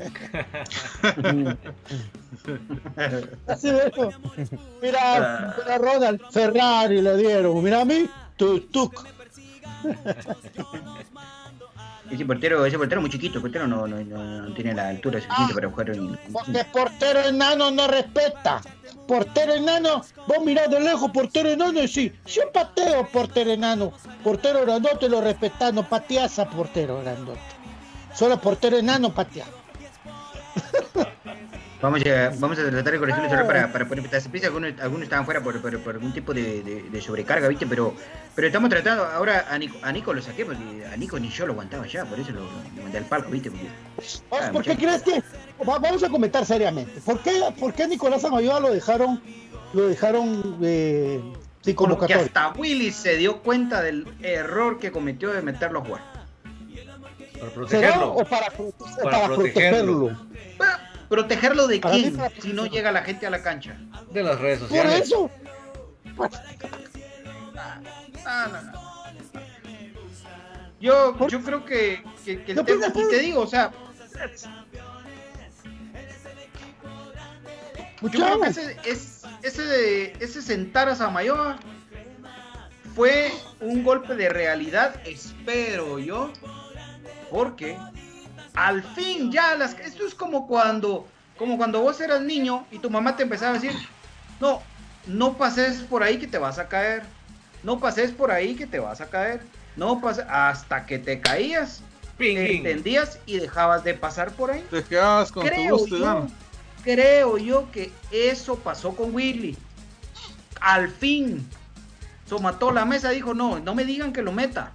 [3.48, 4.10] Así veo.
[4.80, 7.60] Mira, mira Ronald, Ferrari le dieron.
[7.60, 9.04] Mira a mí, tuk tuk.
[12.10, 15.52] Ese portero, ese portero muy chiquito, el portero no, no, no, tiene la altura suficiente
[15.52, 16.18] ah, para jugar en.
[16.32, 18.60] Porque portero enano no respeta.
[19.06, 23.92] Portero enano, vos mirás de lejos, portero enano, y sí, yo pateo portero enano.
[24.22, 27.40] Portero grandote lo respetás, no pateás a portero grandote.
[28.14, 29.46] Solo portero enano patea.
[31.80, 34.48] Vamos a, vamos a tratar de corregirlo solo para, para poner prisa.
[34.48, 37.68] Algunos, algunos estaban fuera por, por, por algún tipo de, de, sobrecarga, ¿viste?
[37.68, 37.94] Pero,
[38.34, 39.04] pero estamos tratando.
[39.04, 42.04] Ahora a Nico, a Nico lo saqué porque a Nico ni yo lo aguantaba ya,
[42.04, 42.42] por eso lo,
[42.82, 43.52] mandé al palco, ¿viste?
[43.52, 43.68] Porque,
[44.32, 45.22] ah, ¿Por qué crees que.?
[45.64, 47.00] Vamos a comentar seriamente.
[47.00, 49.22] ¿Por qué, por qué Nicolás Amayoa lo dejaron,
[49.72, 51.20] lo dejaron eh,
[51.60, 51.76] sin?
[51.76, 56.02] Porque hasta Willy se dio cuenta del error que cometió de meterlo a jugar.
[57.38, 58.14] Para protegerlo.
[58.14, 60.08] ¿O para, para, protegerlo?
[60.08, 63.76] ¿Protegerlo de Para mí quién si no llega la gente a la cancha?
[64.12, 65.00] De las redes Por sociales.
[65.02, 65.30] eso.
[68.26, 68.88] Ah, no, no.
[70.80, 73.72] Yo, yo creo que, que, que el No, tema, pues, y te digo, o sea,
[78.00, 81.58] yo creo que ese, es, ese, ese sentar a Samayoa
[82.94, 86.32] fue un golpe de realidad, espero yo,
[87.30, 87.76] porque
[88.54, 91.06] al fin ya las esto es como cuando
[91.36, 93.72] como cuando vos eras niño y tu mamá te empezaba a decir,
[94.40, 94.60] "No,
[95.06, 97.02] no pases por ahí que te vas a caer.
[97.62, 99.42] No pases por ahí que te vas a caer.
[99.76, 101.80] No pases hasta que te caías,
[102.16, 102.56] Ping, te ping.
[102.58, 106.26] entendías y dejabas de pasar por ahí." Te quedabas con tu Creo gusto y yo,
[106.82, 109.56] creo yo que eso pasó con Willy.
[110.60, 111.48] Al fin,
[112.28, 114.72] somató la mesa, dijo, no, no me digan que lo meta.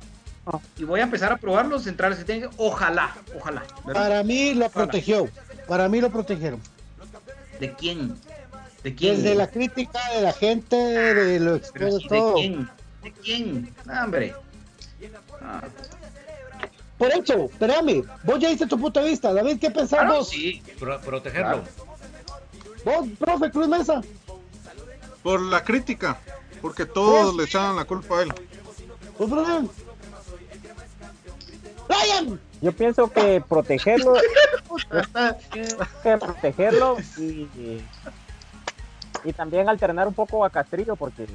[0.78, 2.50] Y voy a empezar a probar los centrales que tienen.
[2.58, 3.64] Ojalá, ojalá.
[3.86, 4.02] ¿verdad?
[4.04, 5.30] Para mí lo protegió.
[5.68, 6.60] Para mí lo protegieron.
[7.60, 8.16] ¿De quién?
[8.84, 9.16] ¿De quién?
[9.16, 12.36] Desde la crítica de la gente, de lo expuesto, sí, todo.
[12.36, 12.70] ¿De quién?
[13.04, 13.76] ¿De quién?
[13.88, 14.36] Ah, hombre.
[15.42, 15.62] Ah,
[16.98, 19.34] Por eso, espérame, vos ya diste tu punto de vista.
[19.34, 20.30] David, ¿qué pensás claro, vos?
[20.30, 20.62] sí.
[20.80, 21.64] Pro- protegerlo.
[22.84, 24.02] Vos, profe Cruz Mesa.
[25.22, 26.20] Por la crítica,
[26.62, 28.34] porque todos Pues- le echaban la culpa a él.
[29.18, 29.70] Vos, Brian.
[32.62, 34.14] Yo pienso que protegerlo,
[36.04, 37.82] que protegerlo y,
[39.24, 41.28] y también alternar un poco a Castrillo porque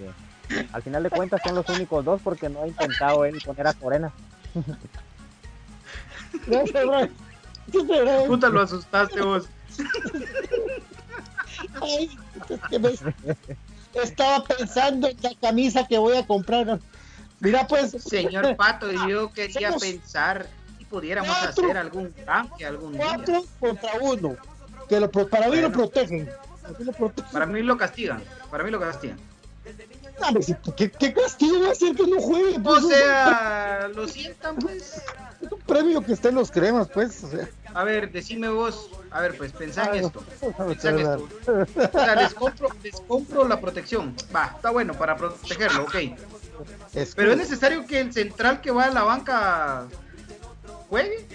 [0.73, 3.75] al final de cuentas son los únicos dos porque no ha intentado él poner a
[3.75, 4.13] Corena.
[8.27, 9.49] Puta, lo asustaste vos.
[11.83, 12.19] Ay,
[12.49, 12.95] es que me-
[13.95, 16.79] Estaba pensando en la camisa que voy a comprar.
[17.41, 17.91] Mira, pues.
[17.93, 20.47] Señor Pato, yo quería pensar
[20.79, 21.65] si pudiéramos cuatro.
[21.65, 23.05] hacer algún cambio algún día.
[23.07, 24.37] Cuatro contra uno.
[24.89, 25.73] Que lo, para mí lo Bueno.
[25.73, 26.31] protegen.
[26.63, 27.31] Para mí lo protegen.
[27.33, 28.23] Para mí lo castigan.
[28.51, 29.19] Para mí lo castigan.
[30.77, 32.57] ¿Qué, qué castigo va a hacer que no juegue?
[32.59, 35.01] O Pues, es sea, lo sientan, pues.
[35.43, 37.23] es un premio que esté en los cremas, pues.
[37.23, 37.49] O sea.
[37.75, 38.91] A ver, decime vos.
[39.11, 40.25] A ver, pues, pensá en esto.
[40.67, 41.29] Pensá en esto.
[41.47, 44.15] O sea, les compro, les compro la protección.
[44.35, 45.95] Va, está bueno para protegerlo, ok.
[46.95, 49.87] Es Pero es necesario que el central que va a la banca
[50.89, 51.27] juegue.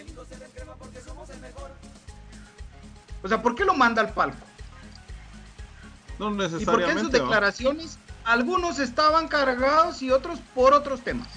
[3.24, 4.38] O sea, ¿por qué lo manda al palco?
[6.20, 7.20] No Y porque en sus necesariamente.
[7.20, 11.28] declaraciones algunos estaban cargados y otros por otros temas.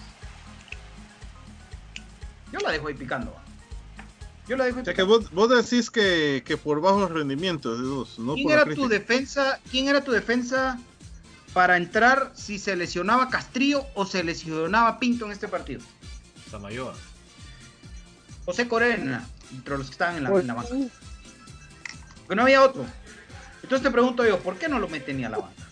[2.53, 3.35] Yo la dejo ahí picando.
[4.49, 7.81] Yo la dejo ahí O sea que vos, vos decís que, que por bajos rendimientos,
[7.81, 9.59] Dios, no ¿Quién por era tu defensa?
[9.71, 10.79] ¿Quién era tu defensa
[11.57, 15.81] para entrar si se lesionaba Castrillo o se lesionaba Pinto en este partido?
[16.51, 16.93] Samayoa.
[18.45, 20.75] José Corena, entre los que estaban en la, Pues, en la banca.
[22.19, 22.85] Porque no había otro.
[23.63, 25.63] Entonces te pregunto yo, ¿por qué no lo meten ni a la banca?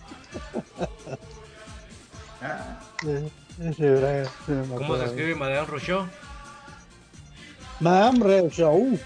[2.47, 4.27] Ah, eh,
[4.77, 6.07] ¿Cómo se escribe Madame Rochot?
[7.81, 8.99] Madame Show.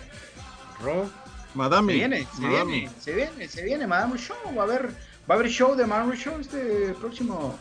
[0.82, 1.04] Ro.
[1.06, 1.10] se
[1.54, 1.92] Madame.
[1.92, 2.72] viene, se Madame.
[2.72, 4.16] viene, se viene, se viene, Madame.
[4.56, 4.92] Va a haber,
[5.28, 7.58] va a haber show de Madame Show este próximo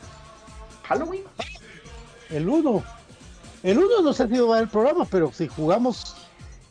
[0.84, 1.24] Halloween.
[2.30, 2.84] El 1.
[3.64, 6.16] El 1 no sé si va a el programa, pero si jugamos.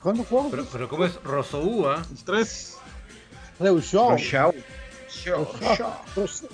[0.02, 0.50] ¿Cuándo jugamos?
[0.50, 2.02] Pero, pero ¿cómo es Rosoúa?
[2.24, 2.78] Tres.
[3.58, 4.10] Reu Show.
[4.10, 4.54] Roseau.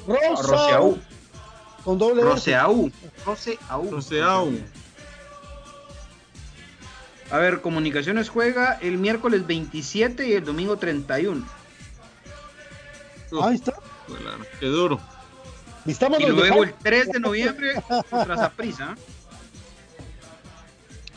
[0.06, 0.98] Roseau.
[1.84, 2.22] Con doble.
[2.22, 2.90] Roseau.
[3.26, 3.90] Roseau.
[3.90, 4.52] Roseau.
[7.30, 11.46] A ver, Comunicaciones juega el miércoles 27 y el domingo 31.
[13.40, 13.71] Ahí está.
[14.18, 15.00] Claro, Qué duro.
[15.86, 17.74] Y luego el 3 de noviembre
[18.10, 18.94] contra Zaprisa.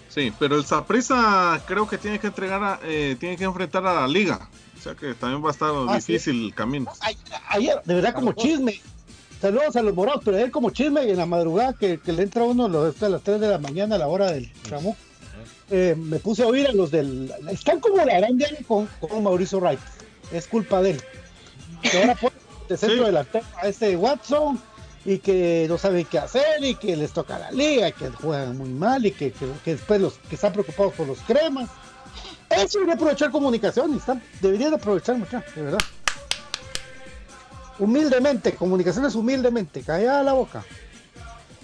[0.09, 3.93] Sí, pero el Saprissa creo que tiene que entregar, a- eh, tiene que enfrentar a
[4.01, 4.49] la liga.
[4.77, 6.13] O sea que también va a estar Ah, sí.
[6.13, 6.91] difícil el camino.
[7.01, 7.17] Ay-
[7.49, 8.81] Ayer, de verdad, como chisme.
[9.41, 12.23] Saludos a los morados, pero ayer como chisme y en la madrugada que, que le
[12.23, 12.69] entra uno a
[13.09, 14.97] las 3 de la mañana a la hora del chamuco.
[15.69, 17.31] eh, me puse a oír a los del.
[17.51, 19.79] Están como la gran diaria con, con Mauricio Wright.
[20.31, 21.01] Es culpa de él.
[21.81, 22.15] Que ahora
[22.69, 23.05] de centro Sí.
[23.05, 24.59] delantero a este Watson
[25.05, 28.57] y que no saben qué hacer y que les toca la liga, y que juegan
[28.57, 31.69] muy mal y que, que- que después los que están preocupados por los cremas.
[32.49, 35.79] Eso debería aprovechar comunicación, están, deberían de aprovechar mucho, de verdad.
[37.77, 40.63] Humildemente, comunicaciones humildemente, callada la boca.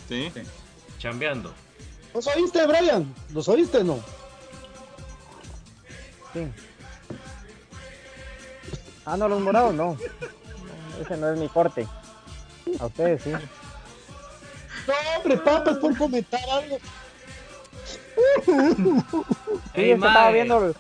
[0.10, 0.32] Sí.
[1.00, 1.54] Chambeando.
[2.14, 3.14] ¿Los oíste, Brian?
[3.34, 4.00] ¿Los oíste no?
[6.34, 6.48] Sí.
[9.06, 9.98] Ah, no, los morados no.
[11.02, 11.88] No, Ese no es mi corte.
[12.80, 13.32] A ustedes sí.
[13.32, 16.78] No, hombre, papas por comentar algo.
[19.76, 20.34] Sí, estaba mae.
[20.34, 20.76] viendo, el-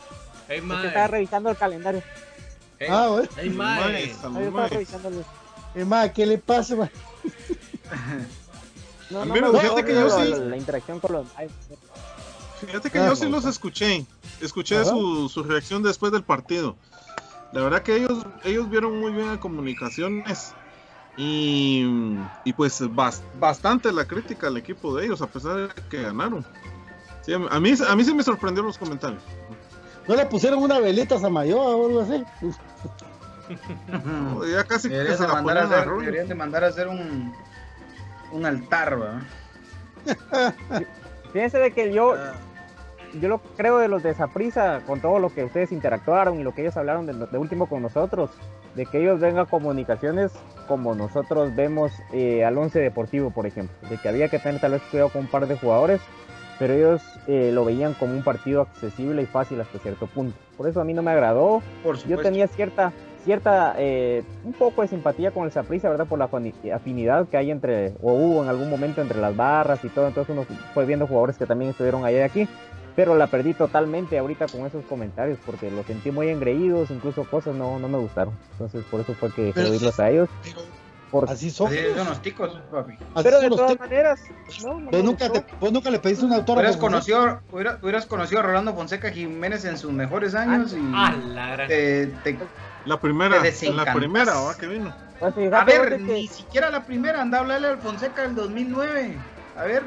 [0.47, 0.87] Ey, es que mae.
[0.87, 2.03] estaba revisando el calendario.
[2.89, 3.29] Ah, bueno.
[3.37, 3.79] Ay, mae.
[3.79, 4.69] Mae, yo estaba mae.
[4.69, 5.25] revisándoles.
[5.75, 6.89] Eh, ma, ¿qué le pasa, ma?
[9.09, 11.11] No, A no mí me- gustó fíjate que yo la, sí- la- la interacción con
[11.11, 11.27] los
[12.65, 13.31] Fíjate que Ah, yo sí no.
[13.31, 14.05] los escuché.
[14.39, 16.77] Escuché su reacción después del partido.
[17.51, 20.53] La verdad que ellos, ellos vieron muy bien a comunicaciones.
[21.17, 21.85] Y,
[22.45, 26.45] y pues bas- bastante la crítica al equipo de ellos, a pesar de que ganaron.
[27.21, 29.21] Sí, a mí, a mí sí me sorprendió los comentarios.
[30.07, 32.23] ¿No le pusieron una velita a Samayoa o algo así?
[34.51, 37.33] Ya casi que se de, la mandar a hacer, deberían de mandar a hacer un,
[38.31, 39.21] un altar, ¿va?
[41.33, 42.33] Fíjense de que yo, Ah.
[43.19, 46.53] Yo lo creo de los de Saprisa, con todo lo que ustedes interactuaron y lo
[46.53, 48.29] que ellos hablaron de, de último con nosotros,
[48.75, 50.31] de que ellos vengan comunicaciones
[50.67, 54.71] como nosotros vemos eh, al once deportivo, por ejemplo, de que había que tener tal
[54.71, 55.99] vez cuidado con un par de jugadores,
[56.59, 60.37] pero ellos eh, lo veían como un partido accesible y fácil hasta cierto punto.
[60.57, 61.61] Por eso a mí no me agradó.
[61.83, 62.93] Por Yo tenía cierta,
[63.25, 66.05] cierta, eh, un poco de simpatía con el Saprissa, ¿verdad?
[66.05, 69.83] Por la afini- afinidad que hay entre, o hubo en algún momento entre las barras
[69.83, 70.07] y todo.
[70.07, 72.47] Entonces uno fue viendo jugadores que también estuvieron allá y aquí.
[72.95, 77.55] Pero la perdí totalmente ahorita con esos comentarios porque los sentí muy engreídos, incluso cosas
[77.55, 78.33] no, no me gustaron.
[78.53, 80.29] Entonces por eso fue que dejé Pero de oírlos a ellos.
[81.09, 81.67] Por- Así son.
[81.67, 82.93] Así son los ticos, papi.
[82.93, 84.21] Así pero de todas maneras,
[84.63, 86.59] no, ¿Vos nunca, te- vos nunca le pediste un autógrafo?
[86.61, 91.13] Hubieras conocido, hubiera- hubieras conocido a Rolando Fonseca Jiménez en sus mejores años y Ah,
[91.33, 91.67] la gran.
[91.67, 92.37] te, te-
[92.85, 94.55] La primera, Te la primera, ¿va?
[94.55, 94.93] Que vino.
[95.19, 99.17] Pues A ver, que- ni siquiera la primera, anda a hablarle al Fonseca del 2009.
[99.57, 99.83] A ver,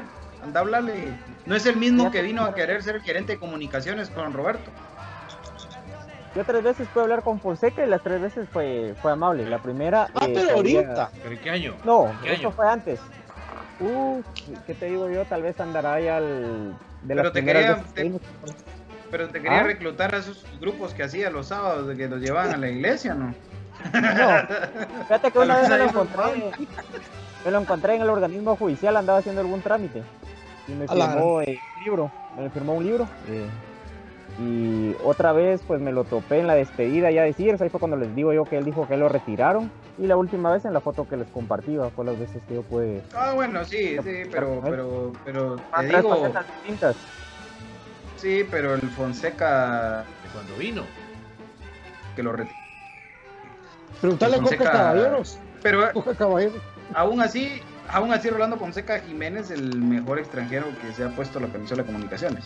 [0.53, 1.07] hablarle.
[1.45, 4.71] No es el mismo que vino a querer ser gerente de comunicaciones con Roberto.
[6.35, 9.47] Yo tres veces pude hablar con Fonseca y las tres veces fue, fue amable.
[9.49, 10.09] La primera.
[10.15, 11.09] Ah, eh, pero había- ahorita.
[11.23, 11.75] ¿Pero en qué año?
[11.85, 12.51] No, ¿Qué eso año?
[12.51, 12.99] fue antes.
[13.79, 14.21] Uh,
[14.67, 15.23] ¿qué te digo yo?
[15.25, 16.73] Tal vez andará ya al.
[17.03, 18.11] De Pero te quería- te-.
[19.11, 19.63] Pero te quería ¿Ah?
[19.63, 23.13] reclutar a esos grupos que hacía los sábados de que los llevaban a la iglesia,
[23.13, 23.27] ¿no?
[23.93, 26.51] No, fíjate que una vez me lo ahí encontré.
[27.45, 30.03] Me lo encontré en el organismo judicial, andaba haciendo algún trámite.
[30.67, 32.11] Y me firmó eh, un libro.
[32.37, 33.07] Me firmó un libro.
[33.29, 33.47] eh,
[34.37, 37.61] y otra vez, pues me lo topé en la despedida ya de Sears.
[37.61, 39.71] Ahí fue cuando les digo yo que él dijo que lo retiraron.
[39.97, 42.61] Y la última vez en la foto que les compartí, fue las veces que yo
[42.63, 43.01] pude.
[43.15, 46.15] Ah, bueno, sí, sí, pero, pero, pero te digo,
[46.63, 46.97] distintas.
[48.17, 50.83] sí, pero el Fonseca De cuando vino.
[52.13, 52.59] que lo retiró.
[54.01, 55.39] Preguntarle a Coca Caballeros.
[55.63, 56.61] Pero Coca Caballeros.
[56.93, 61.47] aún así, aún así Rolando Fonseca Jiménez, el mejor extranjero que se ha puesto la
[61.47, 62.45] camisola de comunicaciones.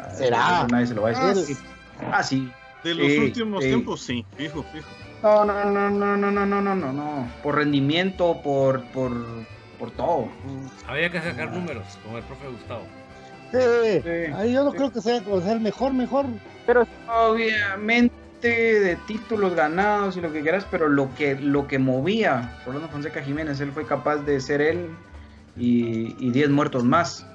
[0.00, 0.66] Ah, ¿Será?
[0.68, 1.56] Nadie se lo va a Ah, decir.
[2.10, 2.50] Ah, sí.
[2.82, 3.68] De los Sí, últimos sí.
[3.68, 4.88] tiempos, sí, fijo, fijo.
[5.22, 7.28] No, no, no, no, no, no, no, no, no, no.
[7.44, 9.12] Por rendimiento, por, por,
[9.78, 10.28] por todo.
[10.88, 12.82] Había que sacar números con el profe Gustavo.
[13.52, 14.00] Sí.
[14.02, 14.32] Sí.
[14.34, 16.26] Ahí yo no creo que sea, o sea el mejor, mejor.
[16.66, 18.14] Pero Obviamente
[18.48, 23.22] de títulos ganados y lo que quieras, pero lo que, lo que movía Rolando Fonseca
[23.22, 24.88] Jiménez, él fue capaz de ser él
[25.56, 27.26] y, y 10 muertos más.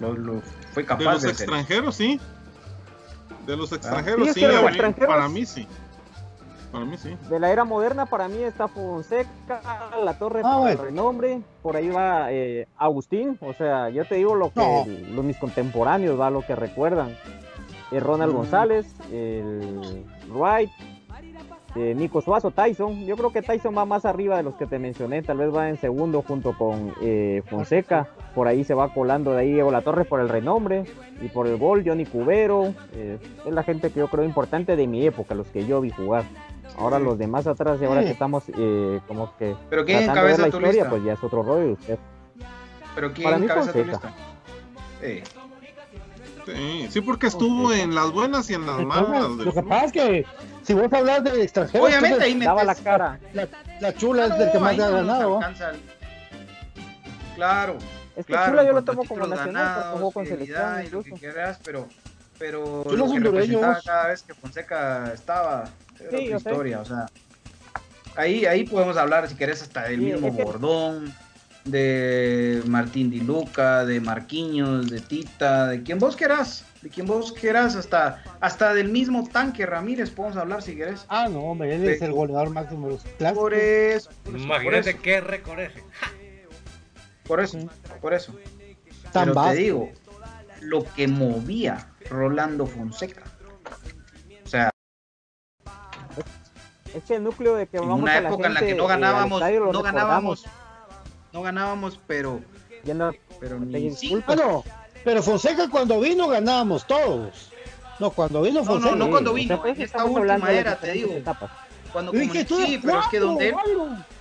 [0.00, 0.42] Lo, lo-
[0.72, 1.44] fue De capaz los de, ser.
[1.44, 2.20] extranjeros, sí.
[3.46, 4.40] De los extranjeros, Sí, sí.
[4.46, 5.66] los extranjeros- Para mí, sí.
[6.72, 7.16] Para mí, sí.
[7.30, 9.60] De la era moderna para mí está Fonseca,
[10.02, 10.80] La Torre Ah, por bueno.
[10.80, 14.84] el renombre, por ahí va eh, Agustín, o sea, yo te digo lo que No.
[15.14, 17.16] los mis contemporáneos va lo que recuerdan.
[17.92, 18.36] Eh, Ronald Mm.
[18.36, 20.04] González, el
[20.34, 20.70] Wright,
[21.76, 23.04] eh, Nico Suazo, Tyson.
[23.06, 25.68] Yo creo que Tyson va más arriba de los que te mencioné, tal vez va
[25.68, 28.08] en segundo junto con eh, Fonseca.
[28.34, 30.84] Por ahí se va colando de ahí Diego La Torre por el renombre
[31.20, 32.74] y por el gol, Johnny Cubero.
[32.94, 35.90] eh, es la gente que yo creo importante de mi época, los que yo vi
[35.90, 36.24] jugar.
[36.78, 38.06] Ahora los demás atrás y ahora Sí.
[38.06, 40.90] que estamos eh, como que Pero ¿quién tratando de ver encabeza la tu historia, lista?
[40.90, 41.72] pues ya es otro rollo.
[41.72, 41.98] Usted.
[42.94, 44.08] Pero ¿quién Para mí encabeza tu Fonseca.
[44.08, 45.43] lista?
[46.46, 46.88] Sí.
[46.90, 49.36] Sí, porque estuvo en las buenas y en las malas.
[49.38, 50.26] del Lo que pasa es que
[50.62, 53.20] si vos hablas de extranjeros, Obviamente ahí entonces, Daba la cara.
[53.32, 53.48] la,
[53.80, 55.40] la chula es del que más ahí ha ganado.
[55.40, 55.80] el-
[57.34, 57.78] Claro.
[58.16, 61.10] Es que claro, Chula yo lo tomo como nacional, jugó con selección y lo que
[61.12, 61.88] quieras, pero,
[62.38, 65.64] pero Chula lo que cada vez que Fonseca estaba
[65.98, 66.48] era Sí, otra yo sé.
[66.50, 67.06] historia, o sea,
[68.14, 71.12] ahí, ahí podemos hablar, si querés, hasta del Sí, mismo es que- Bordón,
[71.64, 77.32] de Martín Di Luca, de Marquinhos, de Tita, de quien vos querás, de quien vos
[77.32, 81.06] querás, hasta, hasta del mismo Tanque Ramírez podemos hablar si querés.
[81.08, 83.42] Ah, no, hombre, él es el goleador máximo de los clásicos.
[83.42, 85.82] Por eso, por eso, por Imagínate eso, qué récord ese.
[87.26, 87.58] por eso,
[88.00, 88.34] por eso.
[89.12, 89.92] Tan Pero te digo,
[90.60, 93.22] lo que movía Rolando Fonseca.
[94.44, 94.70] O sea,
[96.94, 98.84] Es que el núcleo de que vamos una a la época en la que no
[98.84, 99.92] eh, ganábamos, estadio no recordamos.
[99.94, 100.44] ganábamos,
[101.34, 102.40] no ganábamos, pero,
[102.84, 103.90] Yendo- pero te ni.
[104.26, 104.64] Ah, no,
[105.04, 107.50] pero Fonseca cuando vino ganábamos todos.
[107.98, 108.94] No, cuando vino No, Fonseca.
[108.94, 111.12] no, no cuando o vino, sea, pues, en esta última era, te digo.
[111.92, 113.54] Cuando sí, pero es que donde él-.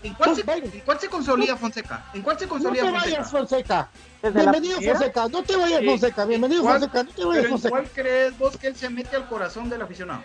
[0.04, 2.06] ¿En cuál, se, en cuál se consolida Fonseca?
[2.14, 3.16] ¿En cuál se No consolida te Fonseca?
[3.18, 3.90] vayas, Fonseca.
[4.22, 4.82] Desde la Bienvenido.
[4.94, 5.28] Fonseca.
[5.28, 5.86] No te vayas, Sí.
[5.88, 6.26] Fonseca.
[6.26, 7.04] Bienvenido, ¿Cuál- Fonseca.
[7.04, 7.70] No te vayas, ¿en Fonseca.
[7.72, 10.22] cuál crees vos que él se mete al corazón del aficionado?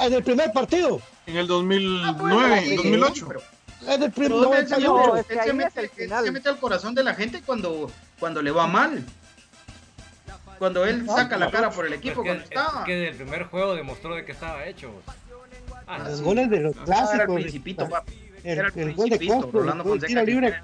[0.00, 1.00] En el primer partido.
[1.26, 3.24] En el Ah, 2009, sí, 2008.
[3.28, 3.40] pero-
[3.86, 4.86] En el primer pero ¿dónde él se mete?
[4.88, 5.06] 98.
[5.12, 6.24] No, es que Él se es mete- el él final.
[6.24, 9.04] se mete al corazón de la gente cuando, cuando le va mal.
[10.58, 12.78] Cuando él saca la cara por el equipo, es cuando que, está.
[12.80, 14.90] es que del primer juego demostró de que estaba hecho.
[15.86, 16.24] Ah, Los sí.
[16.24, 17.34] goles de los Ah, era el clásicos.
[17.34, 18.12] principito, papi.
[18.42, 20.06] El, Era el el gol de Costa, Rolando el Fonseca.
[20.08, 20.60] tiro libre,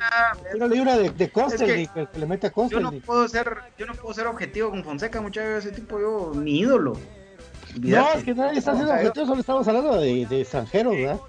[0.00, 2.80] Ah, tiro libre de, de Costa, Es que que, que le mete a yo Costa.
[2.80, 5.64] no puedo ser, yo no puedo ser objetivo con Fonseca, muchachos.
[5.64, 6.98] Ese tipo, yo, mi ídolo.
[7.80, 11.20] No, es que nadie está haciendo yo- objetivos, solo estamos hablando de, de extranjeros, ¿verdad?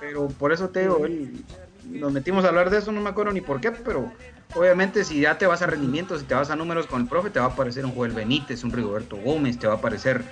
[0.00, 1.44] Pero por eso te digo, él-
[1.84, 4.12] nos metimos a hablar de eso, no me acuerdo ni por qué, pero
[4.54, 7.30] obviamente si ya te vas a rendimientos, si te vas a números con el profe,
[7.30, 10.22] te va a aparecer un Joel Benítez, un Rigoberto Gómez, te va a aparecer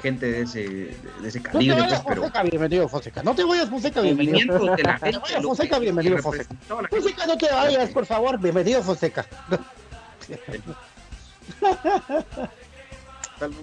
[0.00, 3.22] gente de ese, de, ese No te calibre, pues, vayas, pero Fonseca, bienvenido, Fonseca.
[3.22, 4.38] No te vayas, Fonseca, bienvenido.
[4.38, 4.46] de
[4.82, 5.18] la No te gente.
[5.18, 6.44] vayas, Fonseca, bienvenido, Fonseca.
[6.48, 6.88] gente.
[6.88, 8.38] Fonseca, no te vayas, por favor.
[8.40, 9.26] Bienvenido, Fonseca.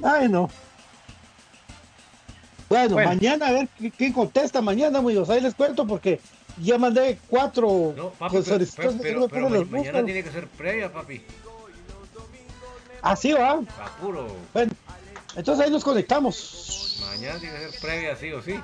[0.03, 0.49] Ay, no.
[2.69, 3.10] Bueno, Bueno.
[3.10, 3.68] mañana a ver
[3.98, 5.30] quién contesta mañana, amigos.
[5.30, 6.19] Ahí les cuento porque
[6.61, 10.91] ya mandé cuatro No, papi, pero, pero, pero, pero ma- mañana tiene que ser previa,
[10.91, 11.22] papi.
[13.02, 13.61] Así va.
[13.81, 14.27] Apuro.
[14.53, 14.72] Bueno,
[15.35, 16.99] entonces ahí nos conectamos.
[17.10, 18.56] Mañana tiene que ser previa, sí o sí.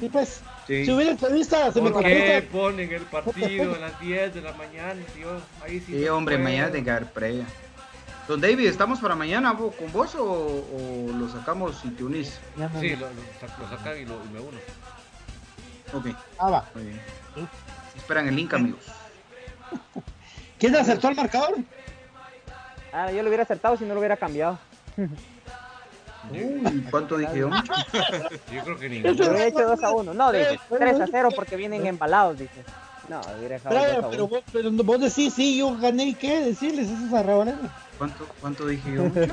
[0.00, 0.84] Y pues, Sí.
[0.84, 2.52] si hubiera entrevista, se me ¿Por qué contesta.
[2.52, 5.00] ponen el partido a las 10 de la mañana?
[5.14, 5.28] Tío?
[5.64, 6.44] Ahí sí, hombre, puedo.
[6.48, 7.46] mañana tiene que haber previa.
[8.28, 12.38] Don David, ¿estamos para mañana con vos o, o lo sacamos y te unís?
[12.80, 14.58] Sí, lo, lo, sacan y, lo, y me uno.
[15.92, 16.06] Ok,
[16.38, 16.64] Ah, va.
[16.74, 17.00] muy bien.
[17.96, 18.80] Esperan el link, amigos.
[20.58, 21.54] ¿Quién acertó el marcador?
[22.92, 24.58] Ah, yo lo hubiera acertado si no lo hubiera cambiado.
[26.30, 27.50] Uy, ¿cuánto dije yo?
[28.52, 29.14] Yo creo que ninguno.
[29.14, 30.14] hubiera hecho 2 a 1.
[30.14, 32.64] No, dije 3 a 0 porque vienen embalados, dice.
[33.08, 34.28] No, hubiera dejado 2 Brian, a pero 1.
[34.34, 37.60] vos, pero vos decís, sí, yo gané y qué decirles esos arraboneros.
[37.98, 39.04] ¿Cuánto, cuánto dije yo?
[39.08, 39.26] Yo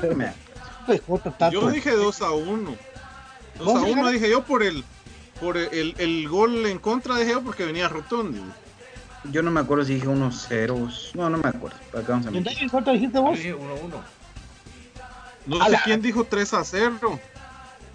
[0.86, 1.02] Pues.
[1.52, 2.76] Yo dije 2 a 1.
[3.58, 4.12] 2 ¿Vos a 1 llegaste?
[4.12, 4.84] dije yo por el
[5.40, 8.40] por el, el, el gol en contra dije yo porque venía Rotondi.
[9.32, 11.10] Yo no me acuerdo si dije unos ceros.
[11.14, 11.78] No, no me acuerdo.
[11.92, 12.54] Acá vamos a ¿Y meter.
[12.54, 13.36] David, ¿Cuánto dijiste Yo vos?
[13.38, 14.00] dije 1-1.
[15.46, 17.18] No A sé la- quién dijo 3 a 0.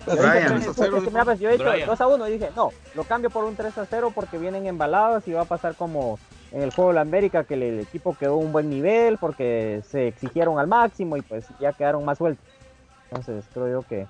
[0.06, 0.62] Brian.
[0.62, 1.88] Es que, mira, pues, yo he hecho Brian.
[1.88, 4.66] 2 a 1 y dije, no, lo cambio por un 3 a 0 porque vienen
[4.66, 6.20] embalados y va a pasar como
[6.52, 9.82] en el juego de la América que el, el equipo quedó un buen nivel porque
[9.84, 12.44] se exigieron al máximo y pues ya quedaron más sueltos.
[13.12, 14.08] Entonces creo yo que...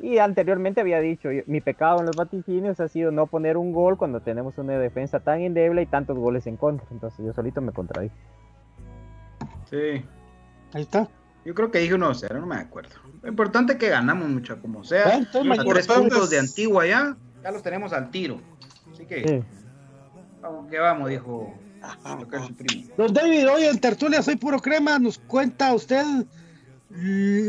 [0.00, 3.72] Y anteriormente había dicho, yo- mi pecado en los vaticinios ha sido no poner un
[3.72, 6.86] gol cuando tenemos una defensa tan endeble y tantos goles en contra.
[6.92, 8.14] Entonces yo solito me contradije.
[9.70, 10.04] Sí.
[10.74, 11.08] Ahí está.
[11.44, 12.96] Yo creo que dije unos ceros, no me acuerdo.
[13.22, 15.04] Lo importante es que ganamos mucho, como sea.
[15.32, 18.40] Bueno, mañana- tres puntos es- de Antigua ya, ya los tenemos al tiro.
[18.92, 19.44] Así que, Sí.
[20.40, 21.54] vamos que vamos, dijo.
[22.96, 26.04] Don David, hoy en Tertulia Soy Puro Crema nos cuenta usted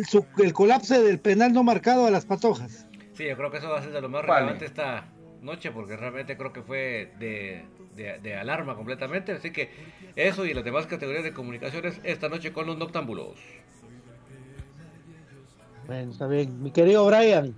[0.05, 2.85] su- el colapso del penal no marcado a las patojas.
[3.13, 4.39] Sí, yo creo que eso va a ser de lo más Vale.
[4.41, 5.05] relevante esta
[5.41, 9.31] noche porque realmente creo que fue de, de- de alarma completamente.
[9.31, 9.71] Así que
[10.15, 13.39] eso y las demás categorías de comunicaciones esta noche con los noctámbulos.
[15.89, 16.61] Bueno, está bien.
[16.61, 17.55] Mi querido Brian,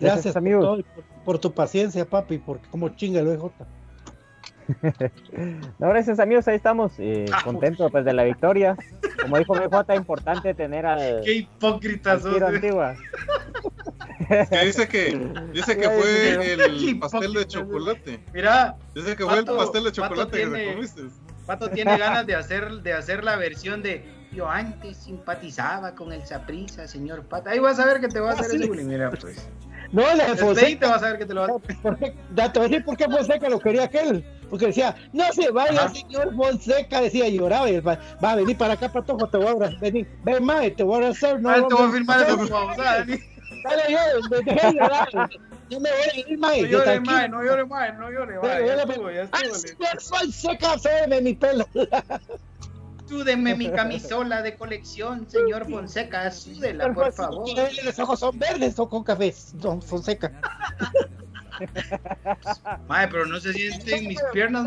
[0.00, 0.64] gracias, Gracias, por, amigos.
[0.64, 3.52] todo y por, por tu paciencia, papi, porque como chinga el OJ.
[5.78, 8.74] No, gracias amigos, ahí estamos, eh, Ah, contentos pues de la victoria.
[9.20, 12.96] Como dijo BJ, importante tener al, Qué hipócrita al tiro antigua.
[14.28, 18.20] Que dice que dice que fue el pastel de chocolate.
[18.32, 21.02] Mira, Dice que fue el pastel de chocolate que te comiste.
[21.46, 26.24] Pato tiene ganas de hacer, de hacer la versión de yo antes simpatizaba con el
[26.24, 27.48] Saprisa, señor Pato.
[27.50, 28.56] Ahí vas a ver que te va a hacer Ah, sí.
[28.58, 29.48] ese bullying, mira pues.
[29.92, 30.88] No, la de Desde ahí te Fonseca.
[30.90, 32.14] vas a ver que te lo va a ¿por qué?
[32.34, 34.24] Ya te voy a decir por qué Fonseca lo quería aquel.
[34.50, 35.88] Porque decía, no se vaya, Ajá.
[35.94, 37.00] señor Fonseca.
[37.00, 37.68] Decía, lloraba.
[37.70, 39.78] Y va, va a venir para acá, patojo, te voy a abrazar.
[39.80, 41.40] Vení, ven, mae, te voy a abrazar.
[41.40, 43.18] No, Ah, te voy a filmar no, esa babosada, ni-
[43.64, 45.08] Dale, yo, me dejé de llorar.
[45.68, 46.62] Yo me voy a ir, mae.
[46.62, 47.16] No yo llore, tranquilo.
[47.16, 48.48] mae, no llore, mae, no llore, mae.
[48.48, 49.54] Dale, Ya dale, estuvo, ya ¡Ay, estuvo.
[49.58, 51.66] señor Fonseca, cédeme mi pelo!
[53.08, 57.48] Súdeme mi camisola de colección, señor Fonseca, súdela, por favor.
[57.84, 60.32] Los ojos son verdes o con café, don Fonseca.
[62.88, 64.66] Mae, pero no se sienten mis piernas.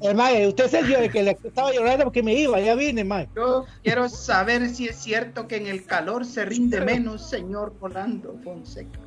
[0.00, 3.02] Eh, mae, usted se dio de que le estaba llorando porque me iba, ya vine,
[3.02, 3.28] mae.
[3.34, 8.38] Yo quiero saber si es cierto que en el calor se rinde menos, señor Rolando
[8.44, 9.00] Fonseca.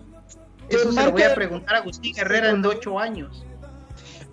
[0.67, 3.45] Eso se lo voy a preguntar a Agustín Herrera en ocho años.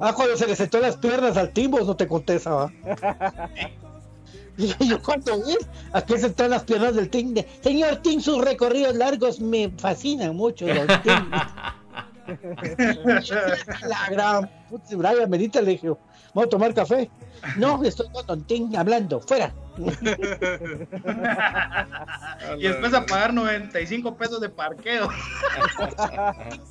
[0.01, 2.73] Ah, cuando se le sentó las piernas al timbo, no te contesta, va.
[4.57, 5.59] Dije yo, ¿cuánto es?
[5.93, 7.33] Aquí se están las piernas del Ting.
[7.35, 11.31] de- Señor Ting, sus recorridos largos me fascinan mucho, Ting.
[13.89, 15.93] La gran putz, Brian, venite, le dije,
[16.39, 17.11] vamos a tomar café.
[17.57, 19.53] No, estoy con Don Ting hablando, fuera.
[22.59, 25.09] y después a pagar 95 pesos de parqueo.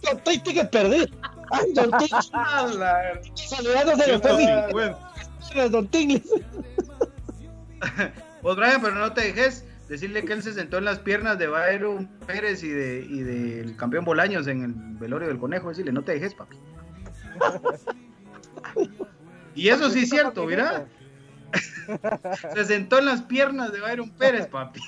[0.03, 1.09] Don Ting tiene que perder.
[1.51, 2.07] Ay, Don Ting.
[3.35, 6.19] Saludándose de fue Don Ting.
[8.41, 11.47] Pues Brian, pero no te dejes decirle que él se sentó en las piernas de
[11.47, 15.69] Byron Pérez y de y del campeón Bolaños en el velorio del conejo.
[15.69, 16.57] Decirle, no te dejes, papi.
[19.57, 20.85] Y eso sí es cierto, mira.
[22.53, 24.81] Se sentó en las piernas de Byron Pérez, papi.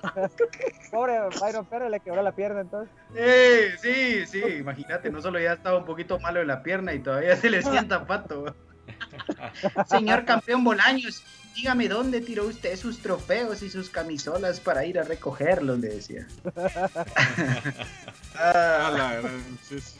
[0.90, 2.94] Pobre Byron Pérez le quebró la pierna entonces.
[3.14, 7.00] Eh, sí, sí, imagínate, no solo ya estaba un poquito malo en la pierna y
[7.00, 8.54] todavía se le sienta pato.
[9.88, 11.22] Señor campeón Bolaños,
[11.54, 16.26] dígame dónde tiró usted sus trofeos y sus camisolas para ir a recogerlos, le decía.
[18.36, 19.99] A la gran- sí, sí.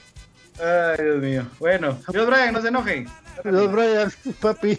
[0.62, 1.46] Ay, Dios mío.
[1.58, 3.06] Bueno, Dios Brian, no se enoje.
[3.44, 4.78] Dios, Brian, papi.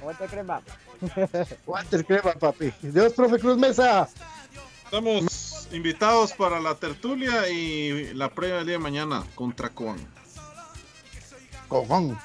[0.00, 0.60] Aguante crema.
[1.66, 2.72] Water crema, papi.
[2.82, 4.08] Dios, profe Cruz Mesa.
[4.84, 9.98] Estamos invitados para la tertulia y la prueba del día de mañana contra Coan.
[11.68, 12.18] Cojón.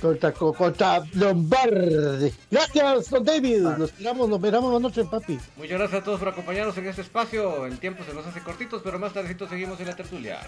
[0.00, 2.32] Contra, co- contra Lombardi.
[2.50, 3.60] Gracias, don David.
[3.60, 5.38] Nos miramos, nos miramos la noche, papi.
[5.56, 7.66] Muchas gracias a todos por acompañarnos en este espacio.
[7.66, 10.40] El tiempo se nos hace cortitos, pero más tardecito seguimos en la tertulia.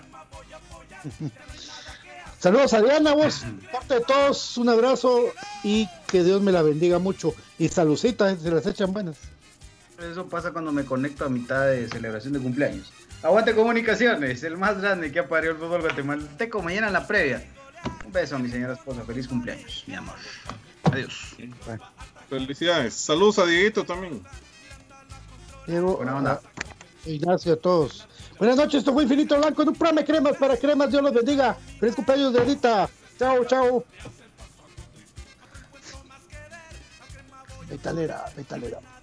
[2.38, 3.42] Saludos a Diana, vos.
[3.72, 5.32] Parte de todos, un abrazo
[5.62, 7.34] y que Dios me la bendiga mucho.
[7.58, 9.16] Y salucita, eh, se las echan buenas.
[9.98, 12.92] Eso pasa cuando me conecto a mitad de celebración de cumpleaños.
[13.22, 16.60] Aguante comunicaciones, el más grande que ha parido el fútbol guatemalteco.
[16.60, 17.42] Mañana en la previa.
[18.04, 19.02] Un beso a mi señora esposa.
[19.04, 20.16] Feliz cumpleaños, mi amor.
[20.82, 21.36] Adiós.
[22.28, 22.92] Felicidades.
[22.92, 24.22] Saludos a Dieguito también.
[25.66, 26.40] Diego, Buena onda.
[27.06, 28.06] a Ignacio, a todos.
[28.38, 30.90] Buenas noches, esto fue Infinito Blanco en un programa cremas para cremas.
[30.90, 31.54] Dios los bendiga.
[31.78, 32.88] Feliz cumpleaños de ahorita.
[33.18, 33.84] Chao, chao.
[37.70, 38.93] Metalera, metalera.